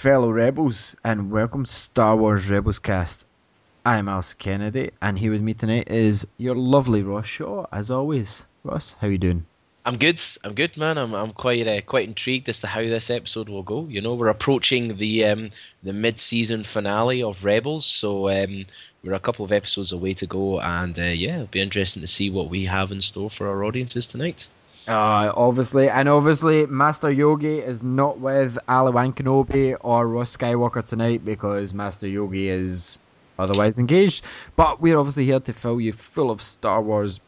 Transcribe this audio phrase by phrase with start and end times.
[0.00, 3.26] Fellow rebels, and welcome to Star Wars Rebels Cast.
[3.84, 8.46] I'm Alice Kennedy, and here with me tonight is your lovely Ross Shaw, as always.
[8.64, 9.44] Ross, how are you doing?
[9.84, 10.22] I'm good.
[10.42, 10.96] I'm good, man.
[10.96, 13.86] I'm I'm quite uh, quite intrigued as to how this episode will go.
[13.90, 15.50] You know, we're approaching the um,
[15.82, 18.62] the mid season finale of Rebels, so um,
[19.04, 22.06] we're a couple of episodes away to go, and uh, yeah, it'll be interesting to
[22.08, 24.48] see what we have in store for our audiences tonight.
[24.88, 31.24] Uh, obviously, and obviously, Master Yogi is not with Obi-Wan Kenobi or Ross Skywalker tonight
[31.24, 32.98] because Master Yogi is
[33.38, 34.24] otherwise engaged.
[34.56, 37.20] But we're obviously here to fill you full of Star Wars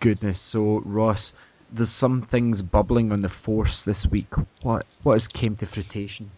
[0.00, 0.40] goodness.
[0.40, 1.32] So, Ross,
[1.72, 4.32] there's some things bubbling on the Force this week.
[4.62, 6.30] What what has came to fruition?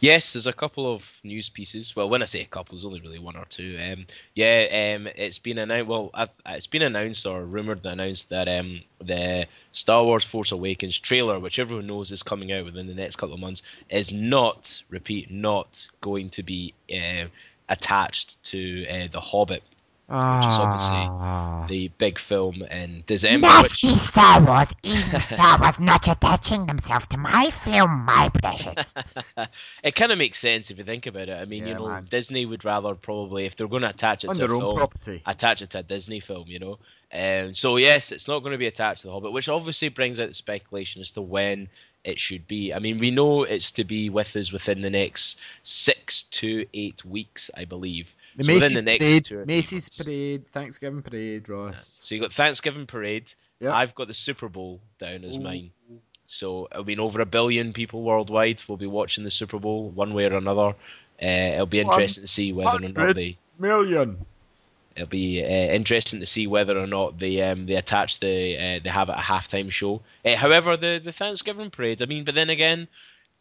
[0.00, 1.94] Yes, there's a couple of news pieces.
[1.94, 3.78] Well, when I say a couple, there's only really one or two.
[3.82, 5.88] Um, yeah, um, it's been announced.
[5.88, 10.52] Well, I've, it's been announced or rumored and announced that um, the Star Wars Force
[10.52, 14.12] Awakens trailer, which everyone knows is coming out within the next couple of months, is
[14.12, 17.26] not repeat, not going to be uh,
[17.68, 19.62] attached to uh, the Hobbit
[20.08, 21.66] which is obviously Ah.
[21.68, 23.46] the big film in December.
[23.46, 28.96] Nasty Which, Star Wars, evil Star Wars not attaching themselves to my film, my precious.
[29.84, 31.34] it kind of makes sense if you think about it.
[31.38, 32.06] I mean, Yeah, you know, man.
[32.08, 34.62] Disney would rather probably, if they're going to attach it on to a their own
[34.62, 35.22] film, property.
[35.26, 36.78] attach it to a Disney film, you know.
[37.12, 40.20] Um, so yes, it's not going to be attached to the Hobbit, which obviously brings
[40.20, 41.68] out the speculation as to when
[42.08, 42.72] it should be.
[42.72, 47.04] I mean, we know it's to be with us within the next six to eight
[47.04, 48.08] weeks, I believe.
[48.36, 51.98] The So Macy's the next parade, Macy's parade, Thanksgiving parade, Ross.
[52.02, 53.32] So you got Thanksgiving parade.
[53.60, 53.72] Yep.
[53.72, 55.40] I've got the Super Bowl down as Ooh.
[55.40, 55.70] mine.
[56.26, 60.14] So I mean, over a billion people worldwide will be watching the Super Bowl one
[60.14, 60.74] way or another.
[61.20, 63.36] Uh, it'll be interesting to see whether or not they.
[63.58, 64.24] Million.
[64.98, 68.80] It'll be uh, interesting to see whether or not they um, they attach the uh,
[68.82, 70.02] they have a halftime show.
[70.24, 72.02] Uh, however, the the Thanksgiving parade.
[72.02, 72.88] I mean, but then again,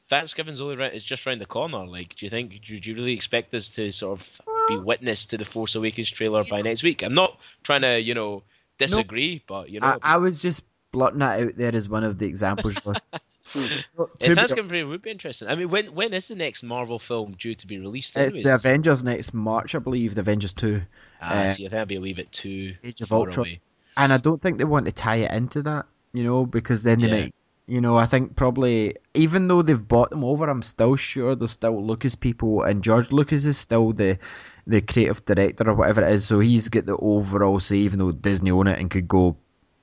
[0.08, 0.94] Thanksgiving's only right.
[0.94, 1.86] It's just round the corner.
[1.86, 2.52] Like, do you think?
[2.66, 4.28] Do, do you really expect us to sort of
[4.70, 7.02] be witness to the Force Awakens trailer by next week?
[7.02, 8.44] I'm not trying to you know
[8.78, 9.98] disagree, but you know.
[10.04, 12.80] I, I was just blotting that out there as one of the examples.
[13.56, 13.72] Ross.
[13.96, 15.48] Well, to be Thanksgiving would be interesting.
[15.48, 18.16] I mean, when when is the next Marvel film due to be released?
[18.18, 18.56] It's the?
[18.56, 20.16] Avengers next March, I believe.
[20.16, 20.82] The Avengers two,
[21.22, 23.46] Ah, uh, see, I think I'll be a wee bit too Age of Ultron.
[23.48, 23.60] away.
[23.98, 25.86] and I don't think they want to tie it into that.
[26.14, 27.22] You know, because then they Yeah.
[27.24, 27.34] might.
[27.70, 31.52] You know, I think probably even though they've bought them over, I'm still sure there's
[31.52, 34.18] still Lucas people, and George Lucas is still the
[34.66, 36.26] the creative director or whatever it is.
[36.26, 39.36] So he's got the overall say, even though Disney own it and could go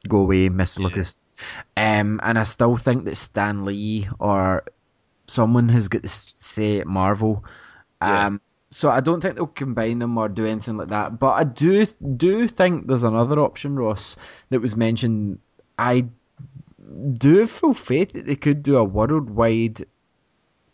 [0.09, 0.79] go away, Mr.
[0.79, 0.85] Yeah.
[0.87, 1.21] Lucas.
[1.77, 4.65] Um, and I still think that Stan Lee or
[5.27, 7.45] someone has got to say at Marvel.
[8.03, 8.27] Yeah.
[8.27, 8.41] Um,
[8.71, 11.19] so I don't think they'll combine them or do anything like that.
[11.19, 11.87] But I do
[12.17, 14.17] do think there's another option, Ross,
[14.51, 15.39] that was mentioned.
[15.79, 16.07] I
[17.13, 19.85] do have full faith that they could do a worldwide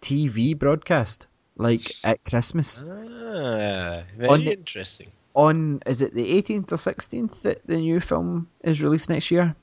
[0.01, 1.27] TV broadcast,
[1.57, 2.83] like at Christmas.
[2.83, 5.09] Ah, very On the- interesting.
[5.35, 9.55] On is it the 18th or 16th that the new film is released next year?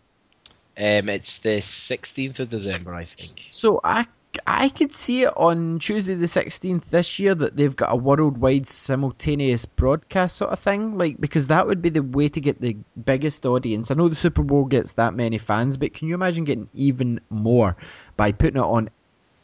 [0.78, 3.48] Um, it's the 16th of December, I think.
[3.50, 4.06] So I
[4.46, 8.68] I could see it on Tuesday the 16th this year that they've got a worldwide
[8.68, 12.78] simultaneous broadcast sort of thing like because that would be the way to get the
[13.06, 13.90] biggest audience.
[13.90, 17.20] I know the Super Bowl gets that many fans, but can you imagine getting even
[17.30, 17.76] more
[18.16, 18.90] by putting it on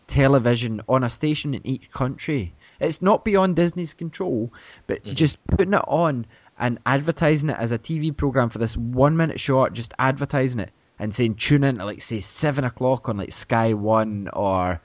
[0.06, 2.54] television on a station in each country?
[2.80, 4.54] It's not beyond Disney's control,
[4.86, 6.28] but just putting it on
[6.60, 10.72] and advertising it as a TV program for this one minute short, just advertising it
[11.04, 14.82] and saying tune in at like say seven o'clock on like Sky One or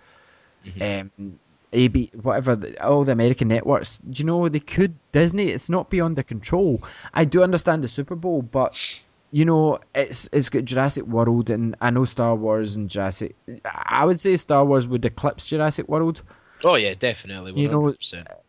[0.80, 1.38] um,
[1.72, 3.98] AB whatever the, all the American networks.
[3.98, 5.50] Do you know they could Disney?
[5.50, 6.82] It's not beyond their control.
[7.14, 9.00] I do understand the Super Bowl, but
[9.30, 13.36] you know it's it's got Jurassic World and I know Star Wars and Jurassic.
[13.64, 16.22] I would say Star Wars would eclipse Jurassic World
[16.64, 17.52] Oh yeah, definitely.
[17.52, 17.56] 100%.
[17.58, 17.94] You know,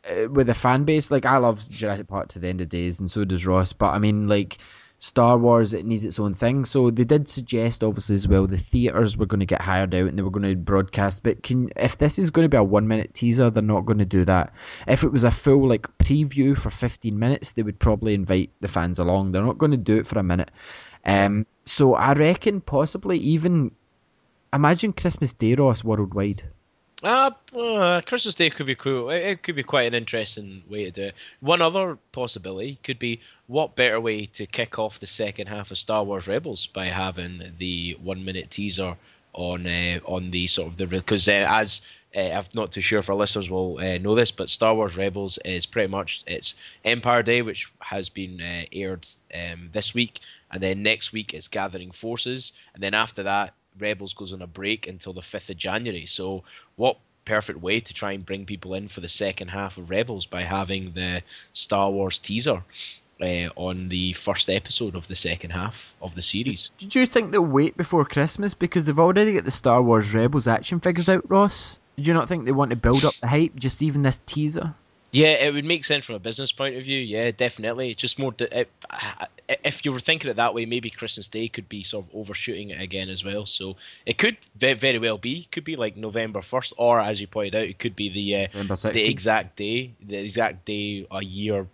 [0.10, 1.12] uh, with the fan base.
[1.12, 3.72] Like I love Jurassic Park to the end of days, and so does Ross.
[3.74, 4.58] But I mean, like
[5.02, 6.66] Star Wars, it needs its own thing.
[6.66, 10.08] So they did suggest, obviously, as well, the theaters were going to get hired out
[10.08, 11.24] and they were going to broadcast.
[11.24, 14.06] But can if this is going to be a one-minute teaser, they're not going to
[14.06, 14.54] do that.
[14.88, 18.68] If it was a full like preview for fifteen minutes, they would probably invite the
[18.68, 19.32] fans along.
[19.32, 20.52] They're not going to do it for a minute.
[21.06, 23.72] Um, so I reckon possibly even
[24.52, 26.44] imagine Christmas Day, Ross, worldwide.
[27.02, 29.10] Ah, uh, Christmas Day could be cool.
[29.10, 31.16] It, it could be quite an interesting way to do it.
[31.40, 35.78] One other possibility could be what better way to kick off the second half of
[35.78, 38.98] Star Wars Rebels by having the one minute teaser
[39.32, 41.82] on uh, on the sort of the because uh, as
[42.16, 44.98] uh, I'm not too sure if our listeners will uh, know this, but Star Wars
[44.98, 50.20] Rebels is pretty much it's Empire Day, which has been uh, aired um, this week,
[50.52, 54.48] and then next week it's Gathering Forces, and then after that Rebels goes on a
[54.48, 56.06] break until the fifth of January.
[56.06, 56.44] So
[56.76, 60.26] what perfect way to try and bring people in for the second half of Rebels
[60.26, 61.22] by having the
[61.54, 62.64] Star Wars teaser
[63.22, 66.72] uh, on the first episode of the second half of the series.
[66.80, 70.48] Did you think they'll wait before Christmas because they've already got the Star Wars Rebels
[70.48, 71.78] action figures out, Ross?
[71.98, 74.74] Do you not think they want to build up the hype, just even this teaser?
[75.12, 77.00] Yeah, it would make sense from a business point of view.
[77.00, 77.96] Yeah, definitely.
[77.96, 78.34] Just more.
[78.34, 78.70] To, it,
[79.64, 82.70] if you were thinking it that way, maybe Christmas Day could be sort of overshooting
[82.70, 83.46] it again as well.
[83.48, 83.76] So
[84.06, 85.48] it could very well be.
[85.52, 88.66] Could be like November first, or as you pointed out, it could be the uh,
[88.92, 91.68] the exact day, the exact day a year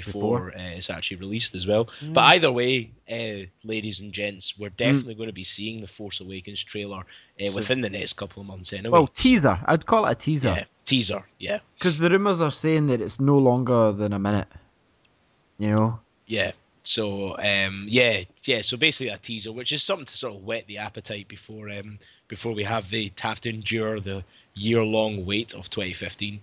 [0.00, 0.60] before, Before.
[0.60, 1.88] Uh, it's actually released as well.
[2.12, 6.20] But either way, uh, ladies and gents, we're definitely going to be seeing the Force
[6.20, 7.00] Awakens trailer
[7.40, 8.90] uh, So- within the next couple of months anyway.
[8.90, 9.58] Well, teaser.
[9.66, 11.24] I'd call it a yeah, teaser teaser.
[11.38, 14.48] Yeah, because the rumors are saying that it's no longer than a minute.
[15.58, 16.00] You know.
[16.26, 16.52] Yeah.
[16.84, 18.62] So um, yeah, yeah.
[18.62, 21.98] So basically a teaser, which is something to sort of whet the appetite before um,
[22.28, 26.40] before we have the have to endure the year long wait of 2015.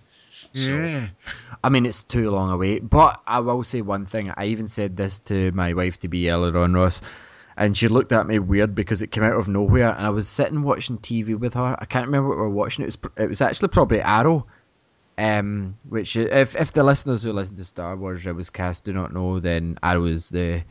[0.52, 1.08] So
[1.62, 2.88] I mean, it's too long a wait.
[2.90, 4.32] But I will say one thing.
[4.36, 7.00] I even said this to my wife to be earlier on, Ross,
[7.56, 9.94] and she looked at me weird because it came out of nowhere.
[9.94, 11.76] And I was sitting watching TV with her.
[11.78, 12.82] I can't remember what we were watching.
[12.82, 14.46] It was it was actually probably Arrow.
[15.16, 19.14] Um, which if if the listeners who listen to Star Wars Rebels cast do not
[19.14, 20.64] know, then Arrow is the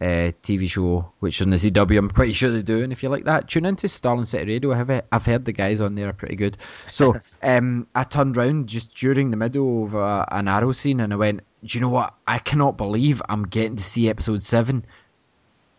[0.00, 1.98] uh, TV show which is on the CW.
[1.98, 2.82] I'm pretty sure they do.
[2.82, 4.72] And if you like that, tune into Starling City Radio.
[4.72, 6.56] I have I've heard the guys on there are pretty good.
[6.90, 11.12] So um, I turned round just during the middle of uh, an Arrow scene, and
[11.12, 12.14] I went, "Do you know what?
[12.26, 14.84] I cannot believe I'm getting to see episode seven.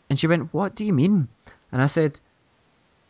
[0.10, 1.30] And she went, "What do you mean?"
[1.72, 2.20] And I said,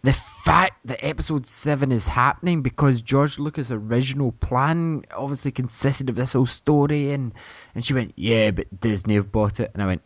[0.04, 6.16] "The fact that episode seven is happening because George Lucas' original plan obviously consisted of
[6.16, 7.34] this whole story." And
[7.74, 10.04] and she went, "Yeah, but Disney have bought it." And I went,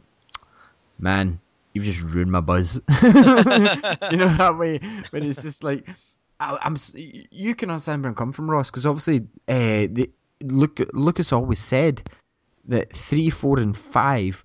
[1.04, 1.40] "Man,
[1.74, 4.80] you've just ruined my buzz." you know that way
[5.12, 5.88] but it's just like.
[6.40, 6.76] I, I'm.
[6.96, 10.10] You can understand where I'm coming from, Ross, because obviously, uh, the
[10.42, 12.10] Luc, Lucas always said
[12.66, 14.44] that three, four, and five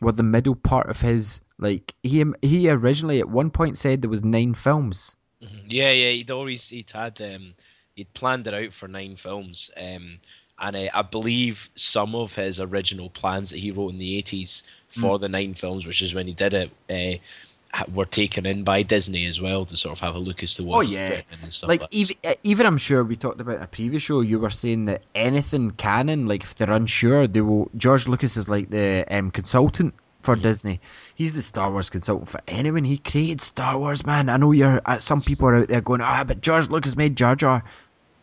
[0.00, 1.40] were the middle part of his.
[1.58, 5.16] Like he he originally at one point said there was nine films.
[5.42, 5.62] Mhm.
[5.68, 6.10] yeah, yeah.
[6.10, 7.54] He'd always he'd had um,
[7.94, 9.70] he'd planned it out for nine films.
[9.76, 10.18] Um,
[10.60, 14.62] and uh, I believe some of his original plans that he wrote in the 80s
[14.90, 18.82] for the nine films, which is when he did it, uh, were taken in by
[18.82, 21.20] Disney as well to sort of have a look as to what Oh, yeah.
[21.42, 24.20] and stuff Like like, even even I'm sure we talked about in a previous show.
[24.22, 27.70] You were saying that anything canon, like if they're unsure, they will.
[27.76, 30.80] George Lucas is like the um, consultant for Disney.
[31.14, 32.84] He's the Star Wars consultant for anyone.
[32.84, 34.28] He created Star Wars, man.
[34.30, 34.80] I know you're.
[34.86, 37.62] Uh, some people are out there going, ah, but George Lucas made Jar Jar.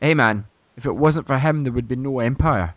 [0.01, 0.45] Hey, man.
[0.75, 2.73] If it wasn't for him, there would be no Empire.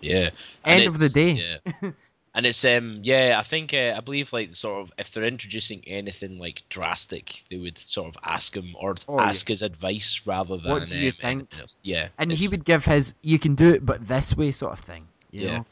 [0.00, 0.30] Yeah.
[0.64, 1.58] And End of the day.
[1.82, 1.90] Yeah.
[2.34, 5.82] and it's um yeah, I think uh, I believe like sort of if they're introducing
[5.86, 9.24] anything like drastic, they would sort of ask him or Oh, yeah.
[9.28, 11.48] ask his advice rather than What do you um, think?
[11.82, 12.08] Yeah.
[12.18, 15.06] And he would give his, you can do it, but this way sort of thing.
[15.32, 15.58] Yeah.
[15.58, 15.66] know?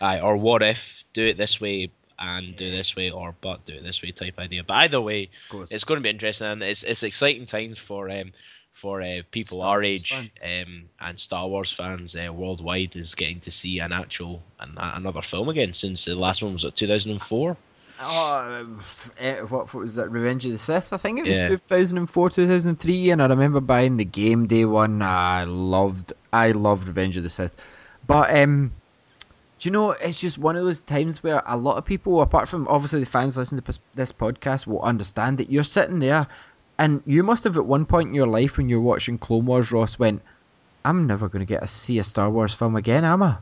[0.00, 3.74] Aye, or what if do it this way and do this way, or but do
[3.74, 4.62] it this way type idea.
[4.64, 5.70] But either way, Of course.
[5.72, 8.32] it's going to be interesting, and it's it's exciting times for um
[8.74, 13.14] for uh, people Star our Wars age um and Star Wars fans uh, worldwide is
[13.14, 16.74] getting to see an actual an, another film again since the last one was at
[16.74, 17.56] 2004.
[18.00, 18.66] Oh,
[19.18, 20.10] eh, what, what was that?
[20.10, 20.92] Revenge of the Sith.
[20.92, 21.46] I think it was Yeah.
[21.48, 25.00] 2004, 2003, and I remember buying the game day one.
[25.00, 27.54] I loved, I loved Revenge of the Sith,
[28.08, 28.72] but um,
[29.60, 29.92] do you know?
[29.92, 33.06] It's just one of those times where a lot of people, apart from obviously the
[33.06, 36.26] fans listening to this podcast, will understand that you're sitting there,
[36.78, 39.70] and you must have at one point in your life when you're watching Clone Wars,
[39.72, 40.22] Ross went,
[40.84, 43.36] "I'm never going to get to see a Star Wars film again, am I?"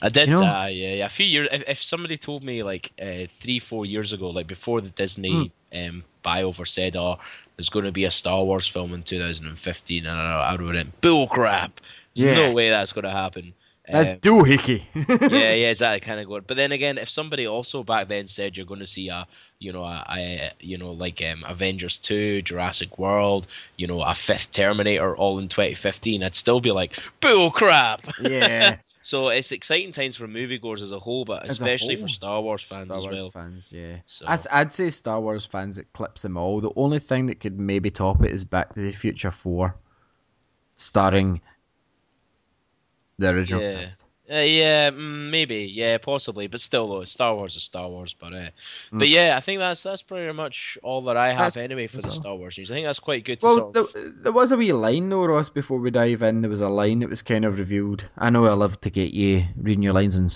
[0.00, 0.46] I did, You know?
[0.46, 1.06] uh, yeah, yeah.
[1.06, 1.48] A few years.
[1.52, 5.52] If, if somebody told me like uh, three, four years ago, like before the Disney
[5.72, 5.78] Hmm.
[5.78, 7.18] um, buyover said, "Oh,
[7.56, 10.74] there's going to be a Star Wars film in 2015," and I, I would have
[10.74, 11.80] went, "Bull crap!
[12.14, 12.48] There's Yeah.
[12.48, 13.52] no way that's going to happen."
[13.90, 14.84] That's Um, doohickey.
[15.32, 16.00] yeah, yeah, exactly.
[16.06, 16.46] Kind of good.
[16.46, 19.26] But then again, if somebody also back then said you're going to see a,
[19.60, 24.14] you know, a, a you know, like um, Avengers two, Jurassic World, you know, a
[24.14, 28.02] fifth Terminator, all in 2015, I'd still be like, bull crap.
[28.20, 28.76] yeah.
[29.00, 32.04] So it's exciting times for moviegoers as a whole, but As especially whole.
[32.04, 33.30] for Star Wars fans Star as Wars well.
[33.30, 33.96] fans, yeah.
[34.04, 36.60] So- I'd, I'd say Star Wars fans it clips them all.
[36.60, 39.76] The only thing that could maybe top it is Back to the Future Four,
[40.76, 41.40] starring
[43.18, 43.80] the original Yeah.
[43.80, 44.04] cast.
[44.30, 48.12] Uh, yeah, mm, maybe, yeah, possibly, but still, though, Star Wars is Star Wars.
[48.18, 48.50] But uh,
[48.92, 48.98] Mm.
[48.98, 52.02] but yeah, I think that's that's pretty much all that I have That's- anyway for
[52.02, 52.14] the all.
[52.14, 52.70] Star Wars news.
[52.70, 54.22] I think that's quite good to Well, there, of.
[54.22, 55.48] there was a wee line though, Ross.
[55.48, 58.04] Before we dive in, there was a line that was kind of revealed.
[58.18, 60.30] I know I love to get you reading your lines and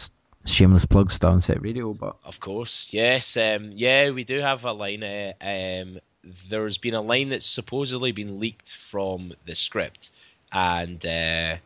[0.47, 4.65] shameless plug Star and Set Radio, but Of course, yes, um, yeah, we do have
[4.65, 5.03] a line.
[5.05, 6.01] Uh, um,
[6.49, 10.11] there's been a line that's supposedly been leaked from the script,
[10.51, 11.57] and uh,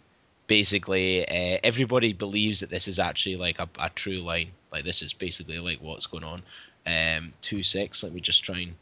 [0.47, 4.51] basically uh, everybody believes that this is actually like a, a true line.
[4.73, 6.43] Like this is basically like what's going on.
[6.87, 8.03] Um, two six.
[8.03, 8.75] Let me just try and.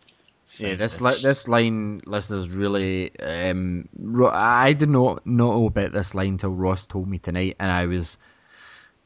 [0.56, 3.18] Yeah, find this li- this line, listeners, really.
[3.18, 7.72] Um, Ro- I did not know about this line till Ross told me tonight, and
[7.72, 8.18] I was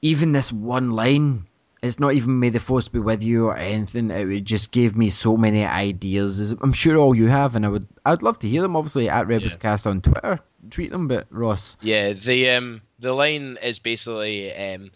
[0.03, 1.47] even this one line.
[1.81, 4.11] It's not even "May the Force be with you" or anything.
[4.11, 6.53] It just gave me so many ideas.
[6.61, 8.77] I'm sure all you have, and I would, I'd love to hear them.
[8.77, 11.09] Obviously, at Rebelscast on Twitter, tweet them.
[11.09, 14.91] But Ross, Yeah, the um the line is basically um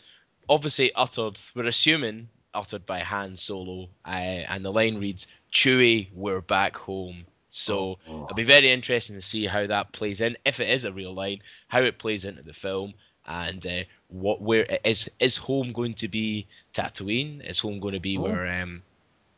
[0.48, 1.38] obviously uttered.
[1.54, 7.26] We're assuming uttered by Han Solo, uh, and the line reads, "Chewie, we're back home."
[7.48, 8.24] So Oh.
[8.24, 11.14] it'll be very interesting to see how that plays in, if it is a real
[11.14, 12.94] line, how it plays into the film,
[13.26, 17.40] and uh, what where is is home going to be Tatooine?
[17.48, 18.22] Is home going to be Oh.
[18.22, 18.82] where um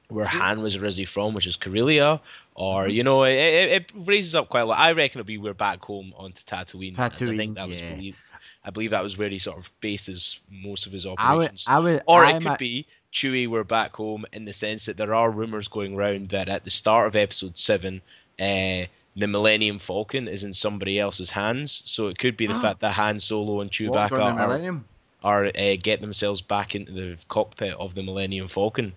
[0.08, 2.20] where Han was originally from, which is Corellia,
[2.54, 4.78] or you know, it, it, it raises up quite a lot.
[4.78, 6.92] I reckon it'll be we're back home onto Tatooine.
[6.92, 7.94] as I Tatooine, think that was yeah.
[7.94, 8.18] believed.
[8.66, 11.64] I believe that was where he sort of bases most of his I would, operations.
[11.66, 14.86] I would, or I'm it could a- be Chewie, we're back home, in the sense
[14.86, 18.02] that there are rumors going around that at the start of Episode Seven,
[18.40, 21.82] uh, the Millennium Falcon is in somebody else's hands.
[21.84, 24.82] So it could be the fact that Han Solo and Chewbacca are,
[25.22, 28.92] are uh, get themselves back into the cockpit of the Millennium Falcon,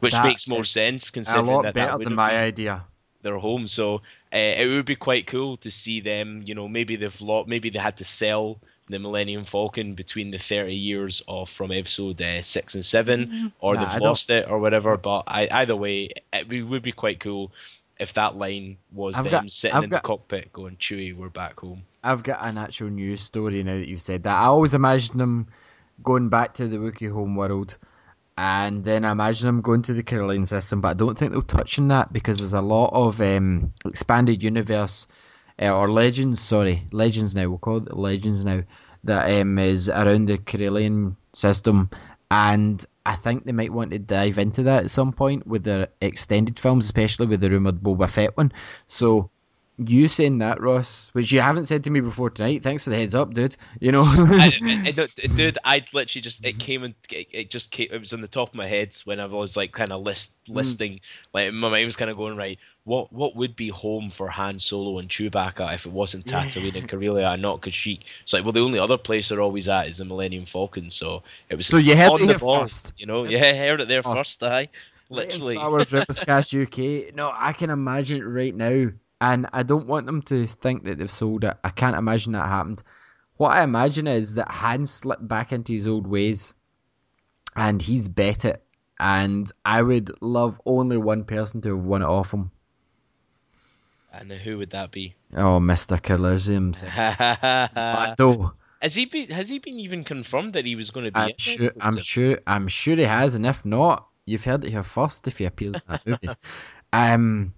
[0.00, 2.84] which That makes more sense A considering lot that better that than my idea.
[3.22, 3.66] their home.
[3.66, 3.96] So
[4.32, 6.42] uh, it would be quite cool to see them.
[6.44, 10.38] You know, maybe they've lost, maybe they had to sell the Millennium Falcon between the
[10.38, 14.48] thirty years of from Episode uh, six and seven, or Nah, they've don't- lost it
[14.48, 14.96] or whatever.
[14.96, 17.50] But I, either way, it would- would be quite cool
[17.98, 21.16] if that line was I've them got- sitting I've in got- the cockpit going, "Chewie,
[21.16, 24.36] we're back home." I've got an actual news story now that you've said that.
[24.36, 25.48] I always imagined them
[26.04, 27.78] going back to the Wookiee home world,
[28.38, 31.42] and then I imagine them going to the Corellian system, but I don't think they'll
[31.42, 35.06] touch on that because there's a lot of um, expanded universe
[35.60, 36.40] uh, or legends.
[36.40, 37.48] Sorry, legends now.
[37.48, 38.62] We'll call it legends now.
[39.04, 41.90] That um, is around the Corellian system,
[42.30, 45.88] and I think they might want to dive into that at some point with their
[46.00, 48.52] extended films, especially with the rumored Boba Fett one.
[48.88, 49.30] So
[49.78, 52.62] you saying that, Ross, which you haven't said to me before tonight.
[52.62, 53.56] Thanks for the heads up, dude.
[53.80, 57.70] You know, I, I, I, dude, I literally just it came and it, it just
[57.70, 57.88] came.
[57.92, 60.30] It was on the top of my head when I was like kind of list
[60.46, 60.54] hmm.
[60.54, 61.00] listing.
[61.34, 62.58] Like my mind was kind of going right.
[62.84, 66.88] What what would be home for Han Solo and Chewbacca if it wasn't Tatooine and
[66.88, 68.00] Corellia and not Kashyyyk?
[68.22, 70.88] It's like well, the only other place they're always at is the Millennium Falcon.
[70.88, 72.94] So it was So you heard on it the ball, first.
[72.96, 74.40] You know, yeah, heard it there First.
[74.40, 74.42] first.
[74.42, 74.68] I
[75.10, 75.54] literally.
[75.54, 77.14] Star Wars Rebels Cast UK.
[77.14, 80.98] No, I can imagine it right now, and I don't want them to think that
[80.98, 81.56] they've sold it.
[81.64, 82.82] I can't imagine that happened.
[83.36, 86.54] What I imagine is that Han slipped back into his old ways,
[87.54, 88.62] and he's bet it.
[88.98, 92.50] And I would love only one person to have won it off him.
[94.12, 95.14] And who would that be?
[95.36, 96.82] Oh, Mister Calrissian's.
[97.76, 98.54] Lando.
[98.82, 99.30] Has he been?
[99.30, 101.18] Has he been even confirmed that he was going to be?
[101.18, 101.72] I'm sure.
[101.80, 102.38] I'm sure.
[102.46, 105.26] I'm sure he has, and if not, you've heard it here first.
[105.26, 106.28] If he appears in that movie,
[106.92, 107.54] um,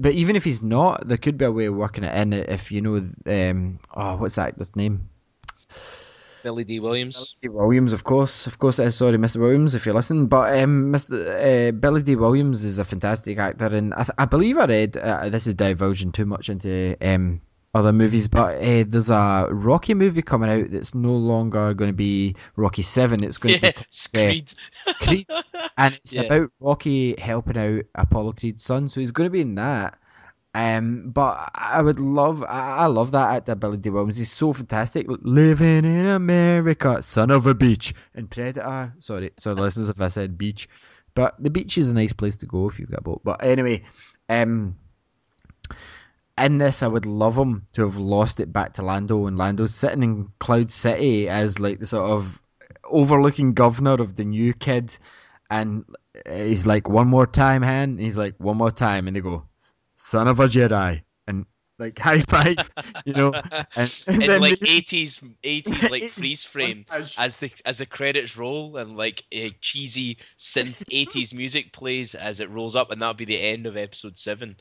[0.00, 2.32] but even if he's not, there could be a way of working it in.
[2.32, 5.08] If you know, um, oh, what's that actor's name?
[6.42, 7.16] Billy Dee Williams.
[7.16, 8.78] Billy Dee Williams, of course, of course.
[8.78, 9.36] Uh, sorry, Mr.
[9.36, 10.26] Williams, if you're listening.
[10.26, 11.68] But um, Mr.
[11.68, 14.96] Uh, Billy Dee Williams is a fantastic actor, and I, th- I believe I read
[14.96, 17.42] uh, this is divulging too much into um
[17.74, 21.96] other movies, but uh, there's a Rocky movie coming out that's no longer going to
[21.96, 23.22] be Rocky Seven.
[23.22, 24.54] It's going to Yeah, be it's uh, Creed.
[25.00, 25.26] Creed,
[25.78, 26.18] and it's Yeah.
[26.18, 28.88] about Rocky helping out Apollo Creed's son.
[28.88, 29.98] So he's going to be in that.
[30.54, 34.16] Um, but I would love, I, I love that actor Billy Dee Williams.
[34.18, 35.06] He's so fantastic.
[35.08, 38.94] Living in America, son of a beach, and Predator.
[38.98, 40.68] Sorry, so listen if I said beach,
[41.14, 43.20] but the beach is a nice place to go if you've got a boat.
[43.24, 43.84] But anyway,
[44.28, 44.76] um.
[46.40, 49.74] In this, I would love him to have lost it back to Lando, and Lando's
[49.74, 52.40] sitting in Cloud City as like the sort of
[52.90, 54.96] overlooking governor of the new kid,
[55.50, 55.84] and
[56.26, 59.44] he's like, "One more time, Han." And he's like, "One more time," and they go,
[59.96, 61.44] "Son of a Jedi," and
[61.78, 62.56] like high five,
[63.04, 63.32] you know.
[63.76, 67.18] And, and in like eighties, eighties like freeze frame montage.
[67.18, 72.40] as the as the credits roll and like a cheesy synth eighties music plays as
[72.40, 74.56] it rolls up, and that'll be the end of episode seven.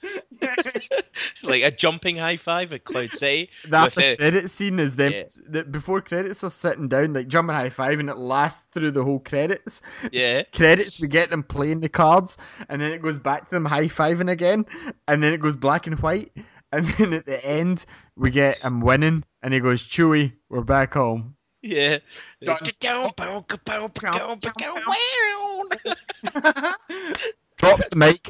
[1.43, 3.49] Like a jumping high five at Cloud City.
[3.69, 5.19] That the it- credit scene is them Yeah.
[5.19, 8.91] s that before credits are sitting down like jumping high five and it lasts through
[8.91, 9.81] the whole credits.
[10.11, 12.37] Yeah, Credits we get them playing the cards
[12.69, 14.65] and then it goes back to them high fiving again
[15.07, 16.31] and then it goes black and white
[16.71, 17.85] and then at the end
[18.15, 21.35] we get him winning and he goes Chewy, we're back home.
[21.61, 21.97] yeah.
[27.57, 28.29] Drops the mic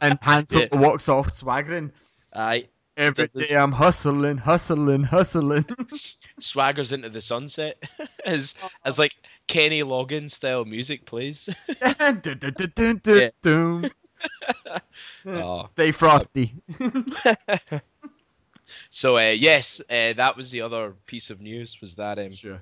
[0.00, 0.78] and Han Solo Yeah.
[0.78, 1.92] walks off swaggering.
[2.34, 2.68] Aye.
[2.96, 5.64] Every day I'm hustling, hustling, hustling.
[6.40, 7.82] swaggers into the sunset
[8.24, 8.54] as
[8.86, 9.14] as like
[9.48, 11.48] Kenny Loggins style music plays.
[13.42, 13.90] Dun.
[15.26, 15.68] oh.
[15.74, 16.54] Stay frosty.
[18.90, 22.60] So uh, yes, uh, that was the other piece of news was that um, Sure.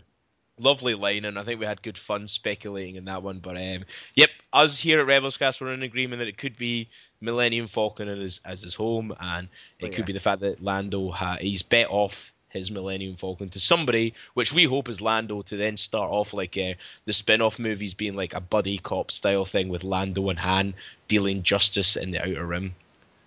[0.58, 3.38] lovely line, and I think we had good fun speculating in that one.
[3.38, 6.88] But um, yep, us here at Rebels Cast were in agreement that it could be
[7.24, 9.48] Millennium Falcon as as his home, and
[9.80, 13.48] it Oh, could be the fact that Lando ha- he's bet off his Millennium Falcon
[13.50, 17.58] to somebody, which we hope is Lando, to then start off like uh, the spin-off
[17.58, 20.72] movies being like a buddy cop style thing with Lando and Han
[21.08, 22.74] dealing justice in the Outer Rim.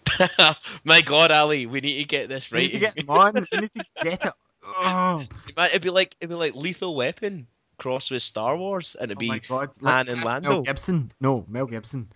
[0.85, 2.71] My God, Ali, we need to get this right.
[2.73, 3.47] We need to get on.
[3.51, 4.33] We need to get it.
[4.63, 5.25] Oh,
[5.57, 9.33] it'd be like it'd be like Lethal Weapon crossed with Star Wars, and it'd oh
[9.33, 9.69] be god.
[9.83, 10.49] Han and Lando.
[10.49, 11.11] Mel Gibson.
[11.19, 12.07] No, Mel Gibson.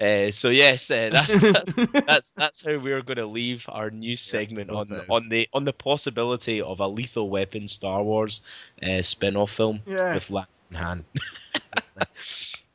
[0.00, 1.76] uh, so yes, uh, that's, that's
[2.06, 5.04] that's that's how we're going to leave our new segment on process.
[5.10, 8.40] on the on the possibility of a Lethal Weapon Star Wars
[8.82, 10.14] uh, spin-off film Yeah.
[10.14, 10.30] with
[10.70, 11.04] and Han.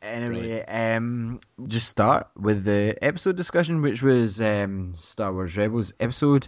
[0.02, 6.46] Anyway, um, just start with the episode discussion, which was um, Star Wars Rebels episode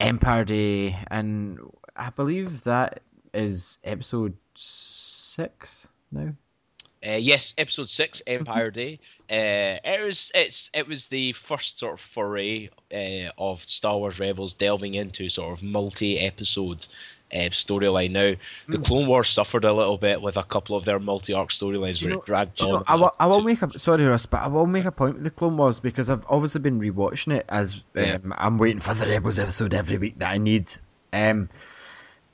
[0.00, 1.58] Empire Day, and
[1.96, 3.00] I believe that
[3.34, 6.32] is episode six now.
[7.06, 8.98] Uh, yes, episode six, Empire Day.
[9.30, 14.18] Uh, it was it's it was the first sort of foray uh, of Star Wars
[14.18, 16.88] Rebels delving into sort of multi-episode
[17.32, 18.10] uh, storyline.
[18.10, 18.34] Now,
[18.68, 22.14] the Clone Wars suffered a little bit with a couple of their multi-arc storylines where
[22.14, 22.84] know- it dragged you know, on.
[22.88, 25.14] I will, I will to- make a sorry, Russ, but I will make a point
[25.14, 28.18] with the Clone Wars because I've obviously been rewatching it as um, Yeah.
[28.38, 30.72] I'm waiting for the Rebels episode every week that I need.
[31.12, 31.48] Um,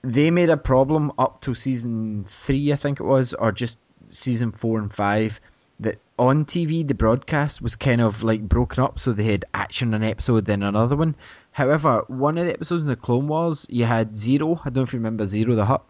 [0.03, 4.53] they made a problem up to season three, I think it was, or just season
[4.53, 5.41] four and five.
[5.81, 9.93] That on TV the broadcast was kind of like broken up, so they had action
[9.93, 11.17] an episode, then another one.
[11.51, 14.61] However, one of the episodes in the Clone Wars, you had Ziro.
[14.61, 15.85] I don't know if you remember Ziro the Hutt.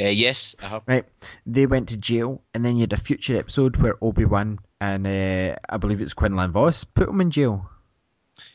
[0.00, 0.80] Uh, yes, uh-huh.
[0.86, 1.04] Right.
[1.46, 5.06] They went to jail, and then you had a future episode where Obi Wan and
[5.06, 7.70] uh, I believe it's Quinlan Vos put them in jail.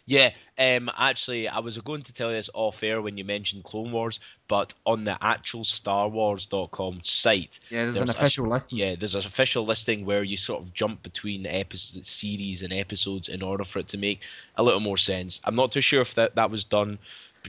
[0.06, 3.64] Yeah, um, actually, I was going to tell you this off air when you mentioned
[3.64, 8.74] Clone Wars, but on the actual StarWars.com site, Yeah, there's, There's an a- official list.
[8.74, 13.30] Yeah, there's an official listing where you sort of jump between episodes, series, and episodes
[13.30, 14.22] in order for it to make
[14.58, 15.40] a little more sense.
[15.46, 17.00] I'm not too sure if that, that was done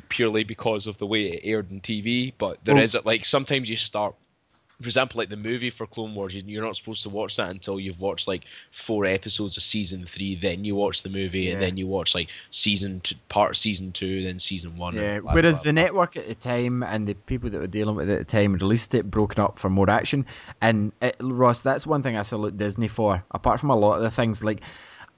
[0.08, 2.80] purely because of the way it aired on TV, but there Oh.
[2.80, 4.14] is like sometimes you start.
[4.80, 7.50] For example, like the movie for Clone Wars, you- you're not supposed to watch that
[7.50, 10.34] until you've watched like four episodes of season three.
[10.36, 13.92] Then you watch the movie, and then you watch like season two, part of season
[13.92, 14.94] two, then season one.
[14.94, 15.82] Yeah, blah, whereas blah, the blah.
[15.82, 18.54] network at the time and the people that were dealing with it at the time
[18.54, 20.24] released it broken up for more action.
[20.60, 23.22] And it, Ross, that's one thing I salute Disney for.
[23.32, 24.62] Apart from a lot of the things, like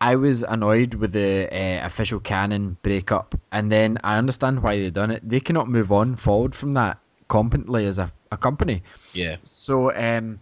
[0.01, 4.91] I was annoyed with the uh, official canon breakup, and then I understand why they
[4.91, 5.29] done it.
[5.29, 6.99] They cannot move on forward from that
[7.33, 8.83] competently as a, a company.
[9.15, 10.39] yeah, So, um,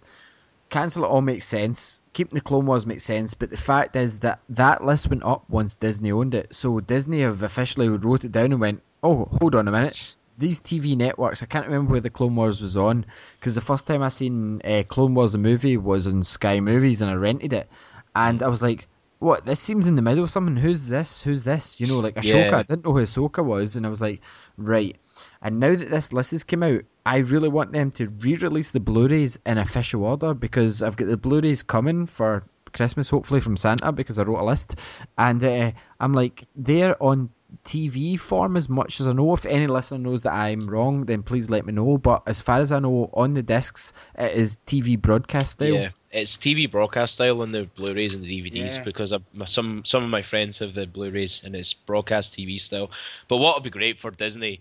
[0.71, 2.03] cancel it all makes sense.
[2.15, 5.49] Keeping the Clone Wars makes sense, but the fact is that that list went up
[5.49, 6.53] once Disney owned it.
[6.53, 10.59] So Disney have officially wrote it down and went, "Oh, hold on a minute." These
[10.61, 13.07] TV networks, I can't remember where the Clone Wars was on,
[13.39, 17.01] because the first time I seen uh, Clone Wars the movie was on Sky Movies,
[17.03, 17.69] and I rented it,
[18.17, 18.89] and I was like,
[19.21, 19.47] "What?
[19.47, 20.57] This seems in the middle of something.
[20.57, 21.23] Who's this?
[21.23, 22.51] Who's this?" You know, like Ahsoka.
[22.51, 22.59] Yeah.
[22.59, 24.21] I didn't know who Ahsoka was, and I was like,
[24.57, 24.97] "Right."
[25.43, 28.81] And now that this list has come out, I really want them to re-release the
[28.81, 33.93] Blu-rays in official order because I've got the Blu-rays coming for Christmas, hopefully from Santa,
[33.93, 34.77] because I wrote a list,
[35.19, 37.31] and uh, I'm like, they're on
[37.65, 39.33] TV form as much as I know.
[39.33, 41.99] If any listener knows that I'm wrong, then please let me know.
[41.99, 45.75] But as far as I know, on the discs, it is TV broadcast style.
[45.75, 48.85] Yeah, it's TV broadcast style on the Blu-rays and the DVDs Yeah.
[48.85, 52.91] because I, some some of my friends have the Blu-rays and it's broadcast TV style.
[53.29, 54.61] But what would be great for Disney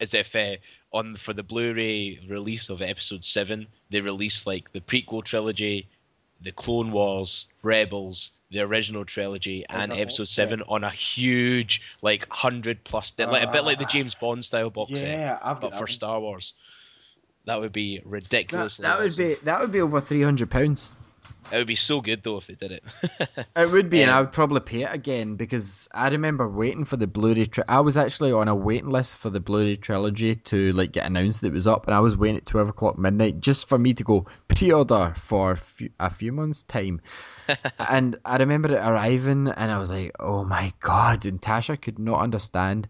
[0.00, 0.56] is if uh,
[0.92, 5.86] on for the Blu-ray release of Episode Seven, they release like the prequel trilogy,
[6.42, 8.30] the Clone Wars, Rebels.
[8.50, 10.34] The original trilogy and episode set.
[10.48, 13.88] seven on a huge, like hundred plus, like a bit like the Ah.
[13.88, 16.54] James Bond style box set, Yeah, I've got but for Star Wars.
[17.46, 18.76] That would be That, ridiculous.
[18.78, 20.92] that would be that would be over three hundred pounds.
[21.52, 22.84] It would be so good though if they did it.
[23.56, 26.84] It would be, and Um, I would probably pay it again because I remember waiting
[26.84, 27.46] for the Blu-ray.
[27.46, 31.06] Tri- I was actually on a waiting list for the Blu-ray trilogy to like get
[31.06, 33.78] announced that it was up, and I was waiting at twelve o'clock midnight just for
[33.78, 37.00] me to go pre-order for few, a few months' time.
[37.80, 41.98] and I remember it arriving, and I was like, "Oh my god!" And Tasha could
[41.98, 42.86] not understand.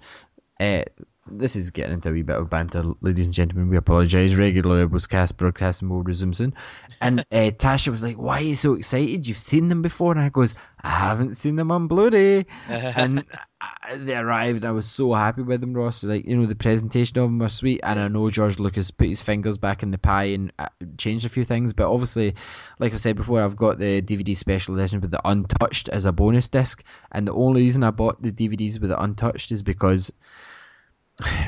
[0.61, 0.83] Uh,
[1.31, 3.69] this is getting into a wee bit of banter, ladies and gentlemen.
[3.69, 4.35] We apologise.
[4.35, 6.55] Regular Rebels cast broadcasting will resume soon.
[7.01, 9.27] And uh, Tasha was like, "Why are you so excited?
[9.27, 13.25] You've seen them before?" And I goes, "I haven't seen them on Blu-ray." and
[13.61, 14.59] uh, they arrived.
[14.59, 16.03] and I was so happy with them, Ross.
[16.05, 19.09] Like you know, the presentation of them was sweet, and I know George Lucas put
[19.09, 21.73] his fingers back in the pie and uh, changed a few things.
[21.73, 22.35] But obviously,
[22.79, 26.13] like I said before, I've got the DVD special edition with the untouched as a
[26.13, 30.13] bonus disc, and the only reason I bought the DVDs with the untouched is because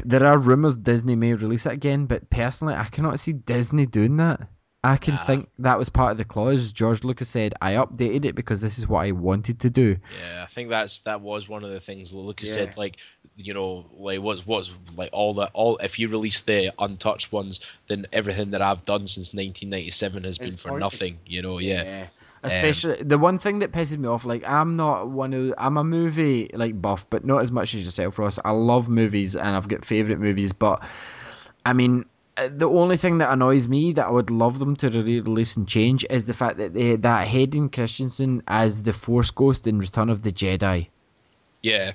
[0.05, 4.17] there are rumors Disney may release it again, but personally, I cannot see Disney doing
[4.19, 4.49] that.
[4.85, 5.25] I can Nah.
[5.25, 6.73] think that was part of the clause.
[6.73, 10.43] George Lucas said, "I updated it because this is what I wanted to do." Yeah,
[10.43, 12.55] I think that's that was one of the things Lucas Yeah.
[12.55, 12.77] said.
[12.77, 12.97] Like,
[13.37, 15.77] you know, like what's what's like all the all.
[15.79, 20.57] If you release the untouched ones, then everything that I've done since 1997 has been
[20.57, 20.95] for pointless.
[20.95, 21.19] nothing.
[21.27, 22.09] You know, yeah,
[22.45, 25.85] Especially the one thing that pisses me off, like I'm not one of I'm a
[25.85, 28.39] movie like buff, but not as much as yourself, Ross.
[28.45, 30.83] I love movies and I've got favourite movies, but
[31.65, 32.05] I mean
[32.37, 35.69] uh, the only thing that annoys me that I would love them to re-release and
[35.69, 40.09] change is the fact that they that Hayden Christensen as the Force Ghost in Return
[40.09, 40.89] of the Jedi.
[41.63, 41.93] yeah.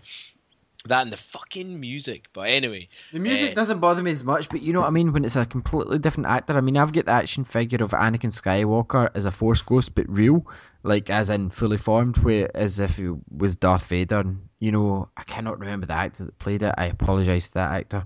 [0.86, 2.28] That and the fucking music.
[2.34, 3.54] But anyway, The music Eh.
[3.54, 6.00] doesn't bother me as much, but you know what I mean when it's a completely
[6.00, 6.56] different actor.
[6.56, 10.08] I mean, I've got the action figure of Anakin Skywalker as a Force ghost, but
[10.08, 10.46] real,
[10.84, 14.20] like as in fully formed, where as if he was Darth Vader.
[14.20, 16.74] And, you know, I cannot remember the actor that played it.
[16.78, 18.06] I apologise to that actor,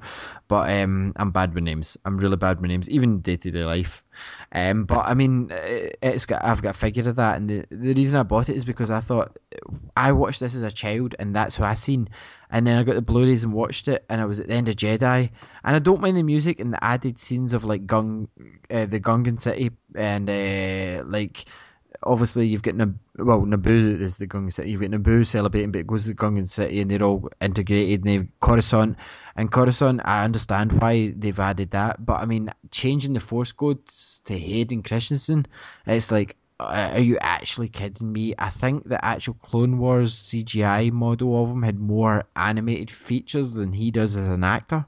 [0.49, 1.97] but um, I'm bad with names.
[2.03, 4.03] I'm really bad with names, even day to day life.
[4.51, 7.65] Um, but I mean, it- it's got I've got a figure of that, and the
[7.69, 9.37] the reason I bought it is because I thought
[9.95, 12.09] I watched this as a child, and that's what I seen.
[12.53, 14.67] And then I got the Blu-rays and watched it, and I was at the end
[14.67, 15.29] of Jedi,
[15.63, 18.27] and I don't mind the music and the added scenes of like Gung,
[18.69, 21.45] uh, the Gungan city, and uh, like
[22.03, 24.71] obviously you've got Nab- well Naboo is the Gungan city.
[24.71, 28.01] You've got Naboo celebrating, but it goes to the Gungan city, and they're all integrated.
[28.05, 28.97] And they've Coruscant,
[29.35, 30.01] and Coruscant.
[30.05, 34.83] I understand why they've added that, but I mean changing the Force ghosts to Hayden
[34.83, 35.45] Christensen,
[35.85, 36.37] it's like.
[36.63, 38.35] Are you actually kidding me?
[38.37, 43.73] I think the actual Clone Wars CGI model of him had more animated features than
[43.73, 44.85] he does as an actor.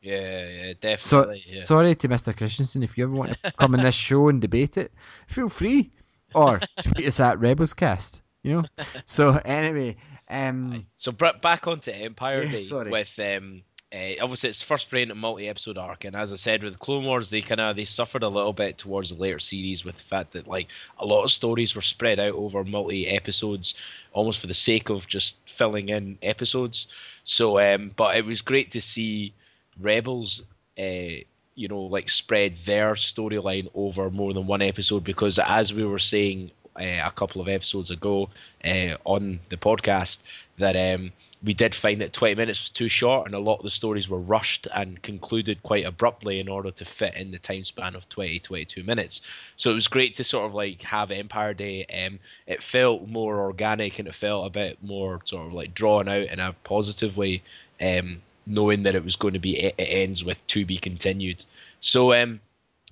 [0.00, 1.44] yeah, yeah, So definitely.
[1.46, 1.56] yeah.
[1.60, 2.34] sorry to Mr.
[2.34, 4.92] Christensen if you ever want to come on this show and debate it,
[5.26, 5.90] feel free.
[6.34, 8.20] Or tweet us at Rebelscast.
[8.42, 8.64] You know.
[9.06, 9.96] So anyway,
[10.28, 12.90] um, So br- back onto Empire Yeah, Day sorry.
[12.90, 13.62] with um,
[13.92, 17.40] uh, obviously it's first frame multi-episode arc, and as I said with Clone Wars, they
[17.42, 20.46] kind of they suffered a little bit towards the later series with the fact that
[20.46, 23.74] like a lot of stories were spread out over multi episodes,
[24.12, 26.86] almost for the sake of just filling in episodes.
[27.24, 29.34] So, um, but it was great to see
[29.78, 30.42] Rebels.
[30.78, 31.24] Uh,
[31.60, 35.98] you know, like spread their storyline over more than one episode because, as we were
[35.98, 38.30] saying uh, a couple of episodes ago
[38.64, 40.20] uh, on the podcast,
[40.56, 41.12] that um,
[41.44, 44.08] we did find that 20 minutes was too short and a lot of the stories
[44.08, 48.08] were rushed and concluded quite abruptly in order to fit in the time span of
[48.08, 49.20] 20, 22 minutes.
[49.56, 51.84] So it was great to sort of like have Empire Day.
[51.84, 56.08] Um, it felt more organic and it felt a bit more sort of like drawn
[56.08, 57.42] out in a positive way.
[57.82, 61.44] Um, knowing that it was going to be it, ends with to be continued.
[61.80, 62.40] So um,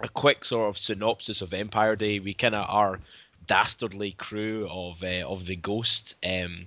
[0.01, 2.19] a quick sort of synopsis of Empire Day.
[2.19, 3.01] We kind of our
[3.47, 6.67] dastardly crew of uh, of the Ghost um,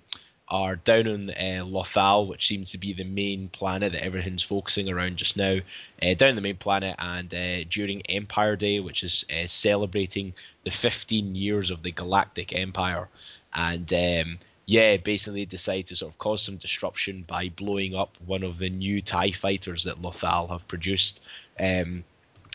[0.52, 4.90] are down on uh, Lothal, which seems to be the main planet that everything's focusing
[4.90, 5.60] around just now.
[6.02, 10.34] Uh, down the main planet, and uh, during Empire Day, which is uh, celebrating
[10.66, 13.08] the 15 years of the Galactic Empire,
[13.54, 14.40] and um,
[14.72, 18.70] yeah, basically decide to sort of cause some disruption by blowing up one of the
[18.70, 21.20] new TIE fighters that Lothal have produced.
[21.60, 22.06] Um,